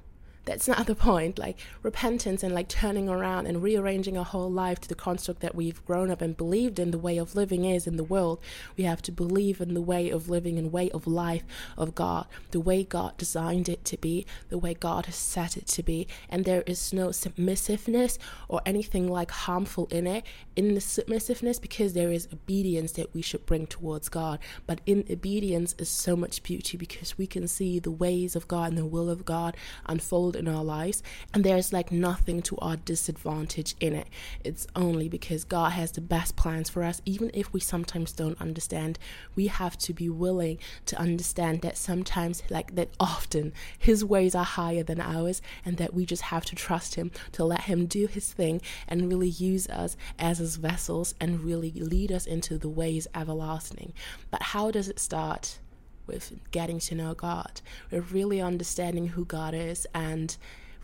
that's 0.47 0.67
not 0.67 0.87
the 0.87 0.95
point. 0.95 1.37
Like 1.47 1.59
repentance 1.83 2.41
and 2.41 2.53
like 2.53 2.67
turning 2.67 3.09
around 3.09 3.47
and 3.47 3.61
rearranging 3.61 4.17
our 4.17 4.25
whole 4.25 4.51
life 4.51 4.79
to 4.81 4.89
the 4.89 4.95
construct 4.95 5.41
that 5.41 5.55
we've 5.55 5.85
grown 5.85 6.09
up 6.09 6.21
and 6.21 6.35
believed 6.35 6.79
in 6.79 6.91
the 6.91 6.97
way 6.97 7.17
of 7.17 7.35
living 7.35 7.65
is 7.65 7.85
in 7.85 7.97
the 7.97 8.03
world. 8.03 8.39
We 8.75 8.85
have 8.85 9.01
to 9.03 9.11
believe 9.11 9.61
in 9.61 9.73
the 9.73 9.81
way 9.81 10.09
of 10.09 10.29
living 10.29 10.57
and 10.57 10.71
way 10.71 10.89
of 10.91 11.05
life 11.05 11.43
of 11.77 11.95
God, 11.95 12.27
the 12.51 12.59
way 12.59 12.83
God 12.83 13.17
designed 13.17 13.69
it 13.69 13.83
to 13.85 13.97
be, 13.97 14.25
the 14.49 14.57
way 14.57 14.73
God 14.73 15.05
has 15.05 15.15
set 15.15 15.57
it 15.57 15.67
to 15.67 15.83
be. 15.83 16.07
And 16.29 16.43
there 16.45 16.63
is 16.65 16.93
no 16.93 17.11
submissiveness 17.11 18.17
or 18.47 18.61
anything 18.65 19.07
like 19.09 19.31
harmful 19.31 19.87
in 19.91 20.07
it, 20.07 20.25
in 20.55 20.73
the 20.73 20.81
submissiveness, 20.81 21.59
because 21.59 21.93
there 21.93 22.11
is 22.11 22.27
obedience 22.31 22.93
that 22.93 23.13
we 23.13 23.21
should 23.21 23.45
bring 23.45 23.67
towards 23.67 24.09
God. 24.09 24.39
But 24.65 24.81
in 24.85 25.05
obedience 25.09 25.75
is 25.77 25.89
so 25.89 26.15
much 26.15 26.43
beauty 26.43 26.77
because 26.77 27.17
we 27.17 27.27
can 27.27 27.47
see 27.47 27.79
the 27.79 27.91
ways 27.91 28.35
of 28.35 28.47
God 28.47 28.69
and 28.69 28.77
the 28.77 28.85
will 28.85 29.09
of 29.09 29.25
God 29.25 29.55
unfold 29.85 30.36
in 30.37 30.47
our 30.47 30.63
lives, 30.63 31.03
and 31.33 31.43
there's 31.43 31.73
like 31.73 31.91
nothing 31.91 32.41
to 32.43 32.57
our 32.57 32.77
disadvantage 32.77 33.75
in 33.79 33.93
it. 33.93 34.07
It's 34.43 34.67
only 34.75 35.09
because 35.09 35.43
God 35.43 35.73
has 35.73 35.91
the 35.91 36.01
best 36.01 36.35
plans 36.35 36.69
for 36.69 36.83
us, 36.83 37.01
even 37.05 37.31
if 37.33 37.51
we 37.53 37.59
sometimes 37.59 38.11
don't 38.11 38.39
understand. 38.39 38.99
We 39.35 39.47
have 39.47 39.77
to 39.79 39.93
be 39.93 40.09
willing 40.09 40.59
to 40.85 40.99
understand 40.99 41.61
that 41.61 41.77
sometimes, 41.77 42.43
like 42.49 42.75
that 42.75 42.89
often, 42.99 43.53
His 43.77 44.05
ways 44.05 44.35
are 44.35 44.45
higher 44.45 44.83
than 44.83 45.01
ours, 45.01 45.41
and 45.65 45.77
that 45.77 45.93
we 45.93 46.05
just 46.05 46.23
have 46.23 46.45
to 46.45 46.55
trust 46.55 46.95
Him 46.95 47.11
to 47.33 47.43
let 47.43 47.61
Him 47.61 47.85
do 47.85 48.07
His 48.07 48.31
thing 48.31 48.61
and 48.87 49.09
really 49.09 49.29
use 49.29 49.67
us 49.67 49.97
as 50.19 50.37
His 50.37 50.55
vessels 50.57 51.15
and 51.19 51.41
really 51.43 51.71
lead 51.71 52.11
us 52.11 52.25
into 52.25 52.57
the 52.57 52.69
ways 52.69 53.07
everlasting. 53.15 53.93
But 54.31 54.41
how 54.41 54.71
does 54.71 54.89
it 54.89 54.99
start? 54.99 55.59
With 56.07 56.33
getting 56.51 56.79
to 56.79 56.95
know 56.95 57.13
God, 57.13 57.61
with 57.91 58.11
really 58.11 58.41
understanding 58.41 59.09
who 59.09 59.25
God 59.25 59.53
is 59.53 59.85
and 59.93 60.35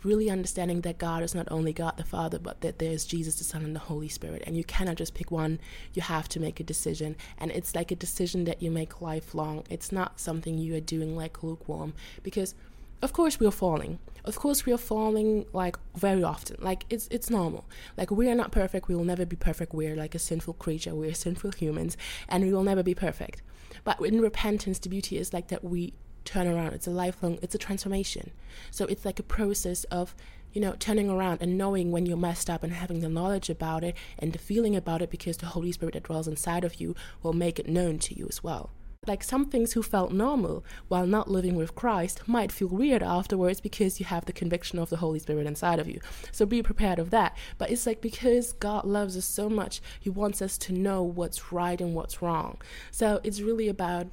really 0.04 0.30
understanding 0.30 0.82
that 0.82 0.98
God 0.98 1.22
is 1.22 1.34
not 1.34 1.48
only 1.50 1.72
God 1.72 1.96
the 1.96 2.04
Father, 2.04 2.38
but 2.38 2.60
that 2.60 2.78
there's 2.78 3.04
Jesus 3.04 3.36
the 3.36 3.44
Son 3.44 3.64
and 3.64 3.74
the 3.74 3.80
Holy 3.80 4.08
Spirit. 4.08 4.42
And 4.46 4.56
you 4.56 4.64
cannot 4.64 4.96
just 4.96 5.14
pick 5.14 5.30
one, 5.30 5.58
you 5.94 6.02
have 6.02 6.28
to 6.30 6.40
make 6.40 6.60
a 6.60 6.64
decision. 6.64 7.16
And 7.38 7.50
it's 7.50 7.74
like 7.74 7.90
a 7.90 7.96
decision 7.96 8.44
that 8.44 8.62
you 8.62 8.70
make 8.70 9.00
lifelong. 9.00 9.64
It's 9.70 9.90
not 9.90 10.20
something 10.20 10.58
you 10.58 10.76
are 10.76 10.80
doing 10.80 11.16
like 11.16 11.42
lukewarm 11.42 11.94
because 12.22 12.54
of 13.02 13.12
course 13.12 13.40
we 13.40 13.46
are 13.46 13.50
falling. 13.50 13.98
Of 14.24 14.36
course 14.36 14.64
we 14.64 14.72
are 14.72 14.78
falling 14.78 15.44
like 15.52 15.76
very 15.94 16.22
often. 16.22 16.56
Like 16.60 16.86
it's 16.88 17.08
it's 17.10 17.28
normal. 17.28 17.66
Like 17.96 18.10
we 18.10 18.30
are 18.30 18.34
not 18.34 18.52
perfect. 18.52 18.88
We 18.88 18.94
will 18.94 19.04
never 19.04 19.26
be 19.26 19.36
perfect. 19.36 19.74
We're 19.74 19.96
like 19.96 20.14
a 20.14 20.18
sinful 20.18 20.54
creature. 20.54 20.94
We're 20.94 21.14
sinful 21.14 21.52
humans. 21.52 21.96
And 22.28 22.44
we 22.44 22.52
will 22.52 22.62
never 22.62 22.82
be 22.82 22.94
perfect 22.94 23.42
but 23.84 24.00
in 24.00 24.20
repentance, 24.20 24.78
the 24.78 24.88
beauty 24.88 25.18
is 25.18 25.32
like 25.32 25.48
that 25.48 25.62
we 25.62 25.92
turn 26.24 26.46
around. 26.46 26.72
It's 26.72 26.86
a 26.86 26.90
lifelong, 26.90 27.38
it's 27.42 27.54
a 27.54 27.58
transformation. 27.58 28.30
So 28.70 28.86
it's 28.86 29.04
like 29.04 29.18
a 29.18 29.24
process 29.24 29.84
of, 29.84 30.14
you 30.52 30.60
know, 30.60 30.74
turning 30.78 31.10
around 31.10 31.38
and 31.42 31.58
knowing 31.58 31.92
when 31.92 32.06
you're 32.06 32.16
messed 32.16 32.48
up 32.48 32.62
and 32.62 32.72
having 32.72 33.00
the 33.00 33.08
knowledge 33.08 33.50
about 33.50 33.84
it 33.84 33.94
and 34.18 34.32
the 34.32 34.38
feeling 34.38 34.74
about 34.74 35.02
it 35.02 35.10
because 35.10 35.36
the 35.36 35.46
Holy 35.46 35.72
Spirit 35.72 35.92
that 35.92 36.04
dwells 36.04 36.28
inside 36.28 36.64
of 36.64 36.80
you 36.80 36.94
will 37.22 37.32
make 37.32 37.58
it 37.58 37.68
known 37.68 37.98
to 38.00 38.16
you 38.18 38.26
as 38.28 38.42
well. 38.42 38.70
Like 39.06 39.22
some 39.22 39.46
things 39.46 39.72
who 39.72 39.82
felt 39.82 40.12
normal 40.12 40.64
while 40.88 41.06
not 41.06 41.30
living 41.30 41.56
with 41.56 41.74
Christ 41.74 42.26
might 42.26 42.52
feel 42.52 42.68
weird 42.68 43.02
afterwards 43.02 43.60
because 43.60 44.00
you 44.00 44.06
have 44.06 44.24
the 44.24 44.32
conviction 44.32 44.78
of 44.78 44.90
the 44.90 44.98
Holy 44.98 45.18
Spirit 45.18 45.46
inside 45.46 45.78
of 45.78 45.88
you. 45.88 46.00
So 46.32 46.46
be 46.46 46.62
prepared 46.62 46.98
of 46.98 47.10
that. 47.10 47.36
But 47.58 47.70
it's 47.70 47.86
like 47.86 48.00
because 48.00 48.52
God 48.52 48.84
loves 48.84 49.16
us 49.16 49.24
so 49.24 49.48
much, 49.48 49.80
He 50.00 50.10
wants 50.10 50.40
us 50.40 50.58
to 50.58 50.72
know 50.72 51.02
what's 51.02 51.52
right 51.52 51.80
and 51.80 51.94
what's 51.94 52.22
wrong. 52.22 52.58
So 52.90 53.20
it's 53.22 53.40
really 53.40 53.68
about 53.68 54.08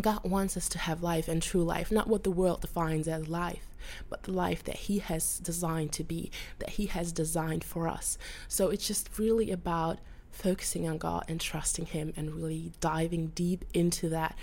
God 0.00 0.24
wants 0.24 0.56
us 0.56 0.68
to 0.70 0.78
have 0.78 1.02
life 1.02 1.28
and 1.28 1.42
true 1.42 1.64
life, 1.64 1.90
not 1.90 2.08
what 2.08 2.24
the 2.24 2.30
world 2.30 2.60
defines 2.60 3.08
as 3.08 3.28
life, 3.28 3.68
but 4.10 4.24
the 4.24 4.32
life 4.32 4.62
that 4.64 4.76
He 4.76 4.98
has 4.98 5.38
designed 5.38 5.92
to 5.92 6.04
be, 6.04 6.30
that 6.58 6.70
He 6.70 6.86
has 6.86 7.12
designed 7.12 7.64
for 7.64 7.88
us. 7.88 8.18
So 8.48 8.68
it's 8.68 8.86
just 8.86 9.18
really 9.18 9.50
about 9.50 9.98
focusing 10.36 10.88
on 10.88 10.98
God 10.98 11.24
and 11.28 11.40
trusting 11.40 11.86
Him 11.86 12.12
and 12.16 12.34
really 12.34 12.72
diving 12.80 13.28
deep 13.28 13.64
into 13.72 14.08
that, 14.10 14.36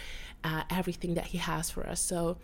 uh, 0.43 0.63
everything 0.69 1.13
that 1.13 1.27
He 1.27 1.37
has 1.37 1.69
for 1.69 1.87
us. 1.87 2.01
So, 2.01 2.37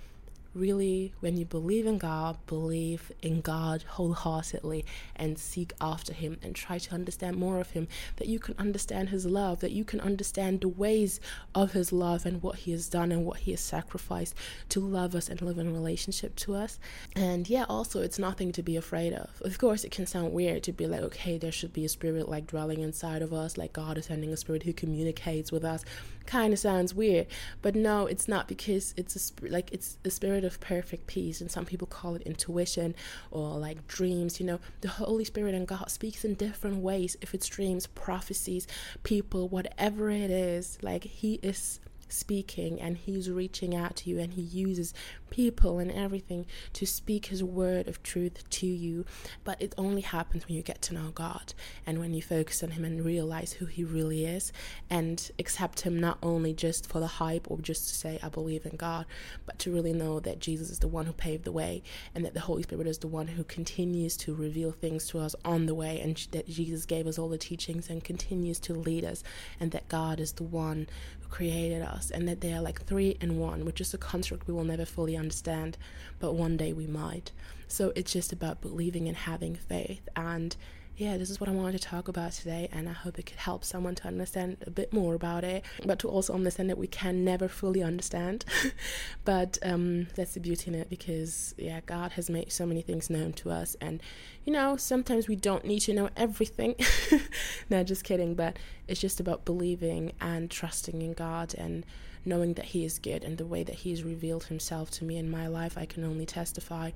really, 0.54 1.14
when 1.20 1.38
you 1.38 1.46
believe 1.46 1.86
in 1.86 1.98
God, 1.98 2.38
believe 2.48 3.12
in 3.22 3.42
God 3.42 3.84
wholeheartedly 3.84 4.86
and 5.16 5.38
seek 5.38 5.74
after 5.80 6.14
Him 6.14 6.38
and 6.42 6.56
try 6.56 6.78
to 6.78 6.94
understand 6.94 7.38
more 7.38 7.60
of 7.60 7.72
Him, 7.72 7.88
that 8.18 8.28
you 8.28 8.40
can 8.40 8.56
understand 8.58 9.10
His 9.10 9.26
love, 9.26 9.60
that 9.60 9.72
you 9.72 9.84
can 9.84 10.00
understand 10.00 10.62
the 10.62 10.68
ways 10.68 11.20
of 11.54 11.74
His 11.74 11.92
love 11.92 12.26
and 12.26 12.42
what 12.42 12.58
He 12.60 12.72
has 12.72 12.90
done 12.90 13.12
and 13.12 13.26
what 13.26 13.40
He 13.40 13.52
has 13.52 13.62
sacrificed 13.62 14.36
to 14.70 14.80
love 14.80 15.16
us 15.16 15.30
and 15.30 15.42
live 15.42 15.58
in 15.58 15.74
relationship 15.74 16.36
to 16.38 16.56
us. 16.56 16.80
And 17.16 17.50
yeah, 17.50 17.66
also, 17.70 18.02
it's 18.02 18.20
nothing 18.20 18.52
to 18.54 18.64
be 18.64 18.76
afraid 18.76 19.14
of. 19.14 19.30
Of 19.42 19.58
course, 19.58 19.84
it 19.84 19.92
can 19.92 20.06
sound 20.06 20.34
weird 20.34 20.64
to 20.64 20.72
be 20.72 20.88
like, 20.88 21.02
okay, 21.02 21.38
there 21.38 21.52
should 21.52 21.74
be 21.74 21.86
a 21.86 21.90
spirit 21.90 22.28
like 22.28 22.48
dwelling 22.48 22.82
inside 22.82 23.22
of 23.22 23.34
us, 23.34 23.58
like 23.58 23.74
God 23.74 23.98
is 23.98 24.06
sending 24.06 24.32
a 24.32 24.38
spirit 24.38 24.64
who 24.64 24.74
communicates 24.74 25.52
with 25.52 25.64
us. 25.64 25.84
Kind 26.26 26.54
of 26.54 26.60
sounds 26.60 26.94
weird, 26.94 27.26
but 27.64 27.76
no, 27.76 28.06
it's 28.06 28.28
not 28.28 28.48
because 28.48 28.94
it's 28.96 29.16
a 29.16 29.50
like 29.50 29.72
it's 29.72 29.98
a 30.06 30.12
spirit 30.12 30.39
spirit 30.40 30.54
of 30.54 30.60
perfect 30.62 31.08
peace, 31.08 31.42
and 31.42 31.52
some 31.52 31.66
people 31.66 31.88
call 31.88 32.16
it 32.16 32.22
intuition 32.22 32.96
or 33.32 33.58
like 33.58 33.88
dreams. 33.88 34.40
You 34.40 34.46
know, 34.46 34.60
the 34.82 34.88
Holy 34.88 35.26
Spirit 35.26 35.54
and 35.54 35.68
God 35.68 35.90
speaks 35.92 36.24
in 36.24 36.36
different 36.36 36.78
ways. 36.78 37.18
If 37.22 37.34
it's 37.34 37.48
dreams, 37.48 37.88
prophecies, 37.88 38.68
people, 39.04 39.50
whatever 39.50 40.10
it 40.10 40.32
is, 40.32 40.78
like 40.82 41.04
He 41.04 41.40
is 41.44 41.80
speaking 42.10 42.80
and 42.82 42.98
he's 42.98 43.30
reaching 43.30 43.76
out 43.76 43.96
to 43.98 44.10
you 44.10 44.20
and 44.20 44.34
he 44.34 44.42
uses 44.42 44.94
people 45.30 45.80
and 45.80 45.92
everything 45.92 46.46
to 46.74 46.86
speak 46.86 47.28
his 47.28 47.44
word 47.44 47.88
of 47.88 48.02
truth 48.04 48.50
to 48.50 48.66
you. 48.66 49.06
But 49.44 49.62
it 49.62 49.74
only 49.78 50.02
happens 50.02 50.48
when 50.48 50.56
you 50.56 50.64
get 50.64 50.82
to 50.84 50.94
know 50.94 51.12
God 51.14 51.54
and 51.86 52.00
when 52.00 52.14
you 52.14 52.22
focus 52.22 52.64
on 52.64 52.72
him 52.72 52.84
and 52.84 53.04
realize 53.04 53.54
who 53.54 53.66
he 53.66 53.84
really 53.84 54.26
is 54.26 54.52
and 54.90 55.30
accept 55.40 55.82
him 55.82 56.00
not 56.00 56.18
only 56.22 56.54
just 56.54 56.90
for 56.90 57.00
the 57.00 57.08
hype 57.08 57.50
or 57.50 57.58
just 57.60 57.90
to 57.90 57.96
say 57.96 58.20
I 58.22 58.30
believe 58.30 58.66
in 58.66 58.76
God 58.76 59.06
but 59.46 59.60
to 59.60 59.72
really 59.72 59.94
know 59.94 60.20
that 60.20 60.40
Jesus 60.40 60.70
is 60.70 60.80
the 60.80 60.88
one 60.88 61.06
who 61.06 61.14
paved 61.14 61.44
the 61.44 61.52
way 61.52 61.84
and 62.16 62.26
that 62.26 62.34
the 62.34 62.42
Holy 62.42 62.64
Spirit 62.64 62.88
is 62.88 62.98
the 63.00 63.08
one 63.08 63.28
who 63.28 63.44
continues 63.44 64.18
to 64.18 64.34
reveal 64.34 64.72
things 64.72 65.08
to 65.08 65.20
us 65.20 65.36
on 65.46 65.66
the 65.66 65.76
way 65.76 66.00
and 66.00 66.28
that 66.32 66.48
Jesus 66.48 66.86
gave 66.86 67.08
us 67.08 67.18
all 67.18 67.30
the 67.30 67.38
teachings 67.38 67.90
and 67.90 68.04
continues 68.04 68.60
to 68.60 68.74
lead 68.74 69.06
us 69.06 69.24
and 69.60 69.72
that 69.72 69.88
God 69.90 70.20
is 70.20 70.34
the 70.34 70.44
one 70.44 70.88
created 71.30 71.82
us 71.82 72.12
and 72.12 72.28
that 72.28 72.42
they 72.42 72.54
are 72.54 72.62
like 72.62 72.84
three 72.86 73.18
in 73.22 73.38
one, 73.38 73.66
which 73.66 73.82
is 73.82 73.94
a 73.94 73.98
construct 73.98 74.48
we 74.48 74.54
will 74.54 74.64
never 74.64 74.86
fully 74.86 75.16
understand, 75.16 75.78
but 76.20 76.34
one 76.34 76.58
day 76.58 76.74
we 76.74 76.88
might. 76.88 77.32
So 77.68 77.94
it's 77.96 78.14
just 78.14 78.34
about 78.34 78.62
believing 78.62 79.08
and 79.08 79.16
having 79.16 79.56
faith 79.56 80.08
and 80.16 80.56
yeah, 81.00 81.16
this 81.16 81.30
is 81.30 81.40
what 81.40 81.48
I 81.48 81.54
wanted 81.54 81.82
to 81.82 81.88
talk 81.88 82.10
about 82.10 82.34
today, 82.34 82.68
and 82.74 82.90
I 82.90 82.92
hope 82.92 83.18
it 83.18 83.26
could 83.26 83.38
help 83.38 83.64
someone 83.64 83.96
to 83.96 84.08
understand 84.08 84.58
a 84.68 84.70
bit 84.70 84.92
more 84.92 85.16
about 85.16 85.46
it, 85.46 85.64
but 85.86 85.98
to 86.00 86.10
also 86.10 86.34
understand 86.34 86.70
that 86.70 86.78
we 86.78 86.88
can 86.88 87.24
never 87.24 87.48
fully 87.48 87.82
understand. 87.82 88.44
but 89.24 89.58
um, 89.64 90.08
that's 90.16 90.34
the 90.34 90.42
beauty 90.42 90.70
in 90.70 90.76
it 90.76 90.90
because, 90.90 91.56
yeah, 91.58 91.80
God 91.86 92.12
has 92.12 92.30
made 92.30 92.52
so 92.52 92.66
many 92.66 92.82
things 92.82 93.10
known 93.10 93.32
to 93.34 93.50
us, 93.50 93.78
and 93.80 94.04
you 94.44 94.52
know, 94.52 94.76
sometimes 94.76 95.30
we 95.30 95.38
don't 95.38 95.64
need 95.64 95.80
to 95.82 95.94
know 95.94 96.10
everything. 96.18 96.76
no, 97.70 97.82
just 97.82 98.04
kidding, 98.04 98.36
but 98.36 98.58
it's 98.90 99.00
just 99.00 99.22
about 99.22 99.46
believing 99.46 100.12
and 100.20 100.52
trusting 100.52 101.02
in 101.02 101.14
God 101.14 101.56
and 101.58 101.86
knowing 102.30 102.54
that 102.54 102.66
He 102.66 102.86
is 102.86 103.00
good 103.00 103.24
and 103.24 103.38
the 103.38 103.46
way 103.46 103.64
that 103.64 103.76
He's 103.76 104.04
revealed 104.04 104.46
Himself 104.46 104.90
to 104.92 105.04
me 105.04 105.18
in 105.18 105.30
my 105.30 105.48
life, 105.48 105.78
I 105.78 105.86
can 105.86 106.06
only 106.06 106.26
testify 106.26 106.92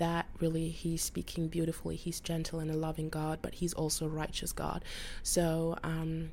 that 0.00 0.26
really 0.40 0.70
he's 0.70 1.02
speaking 1.02 1.46
beautifully. 1.48 1.94
He's 1.94 2.20
gentle 2.20 2.58
and 2.58 2.70
a 2.70 2.74
loving 2.74 3.10
God, 3.10 3.38
but 3.42 3.54
he's 3.54 3.74
also 3.74 4.06
a 4.06 4.08
righteous 4.08 4.50
God. 4.50 4.82
So, 5.22 5.76
um, 5.84 6.30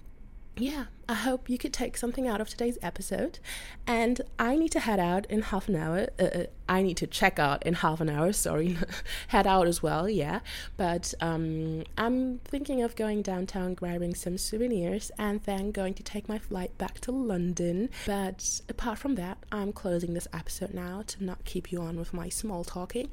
yeah, 0.60 0.86
I 1.08 1.14
hope 1.14 1.50
you 1.50 1.58
could 1.58 1.74
take 1.74 1.98
something 1.98 2.28
out 2.28 2.42
of 2.42 2.50
today's 2.50 2.78
episode. 2.82 3.40
And 3.86 4.22
I 4.40 4.56
need 4.56 4.72
to 4.74 4.80
head 4.80 5.00
out 5.00 5.26
in 5.28 5.42
half 5.44 5.70
an 5.70 5.76
hour. 5.76 6.08
Uh, 6.20 6.24
uh 6.24 6.46
I 6.70 6.82
need 6.82 6.98
to 6.98 7.08
check 7.08 7.40
out 7.40 7.66
in 7.66 7.76
half 7.76 8.02
an 8.02 8.10
hour, 8.10 8.34
sorry. 8.48 8.78
head 9.30 9.48
out 9.48 9.68
as 9.68 9.82
well, 9.82 10.10
yeah. 10.10 10.40
But 10.76 11.14
um, 11.22 11.84
I'm 11.98 12.40
thinking 12.40 12.82
of 12.82 12.96
going 12.96 13.22
downtown, 13.22 13.74
grabbing 13.74 14.16
some 14.16 14.38
souvenirs, 14.38 15.12
and 15.18 15.42
then 15.44 15.72
going 15.72 15.94
to 15.96 16.04
take 16.04 16.28
my 16.28 16.40
flight 16.40 16.78
back 16.78 17.00
to 17.02 17.12
London. 17.12 17.90
But 18.06 18.62
apart 18.68 18.98
from 18.98 19.16
that, 19.16 19.38
I'm 19.52 19.72
closing 19.72 20.14
this 20.14 20.28
episode 20.34 20.74
now 20.74 21.04
to 21.08 21.24
not 21.24 21.46
keep 21.46 21.72
you 21.72 21.82
on 21.82 21.98
with 21.98 22.14
my 22.14 22.30
small 22.30 22.64
talking. 22.64 23.10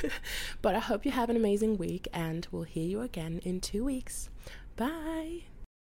but 0.62 0.74
I 0.74 0.80
hope 0.80 1.04
you 1.04 1.12
have 1.12 1.30
an 1.30 1.36
amazing 1.36 1.78
week, 1.78 2.08
and 2.12 2.46
we'll 2.50 2.62
hear 2.62 2.86
you 2.86 3.00
again 3.00 3.40
in 3.44 3.60
two 3.60 3.84
weeks. 3.84 4.28
Bye. 4.76 5.44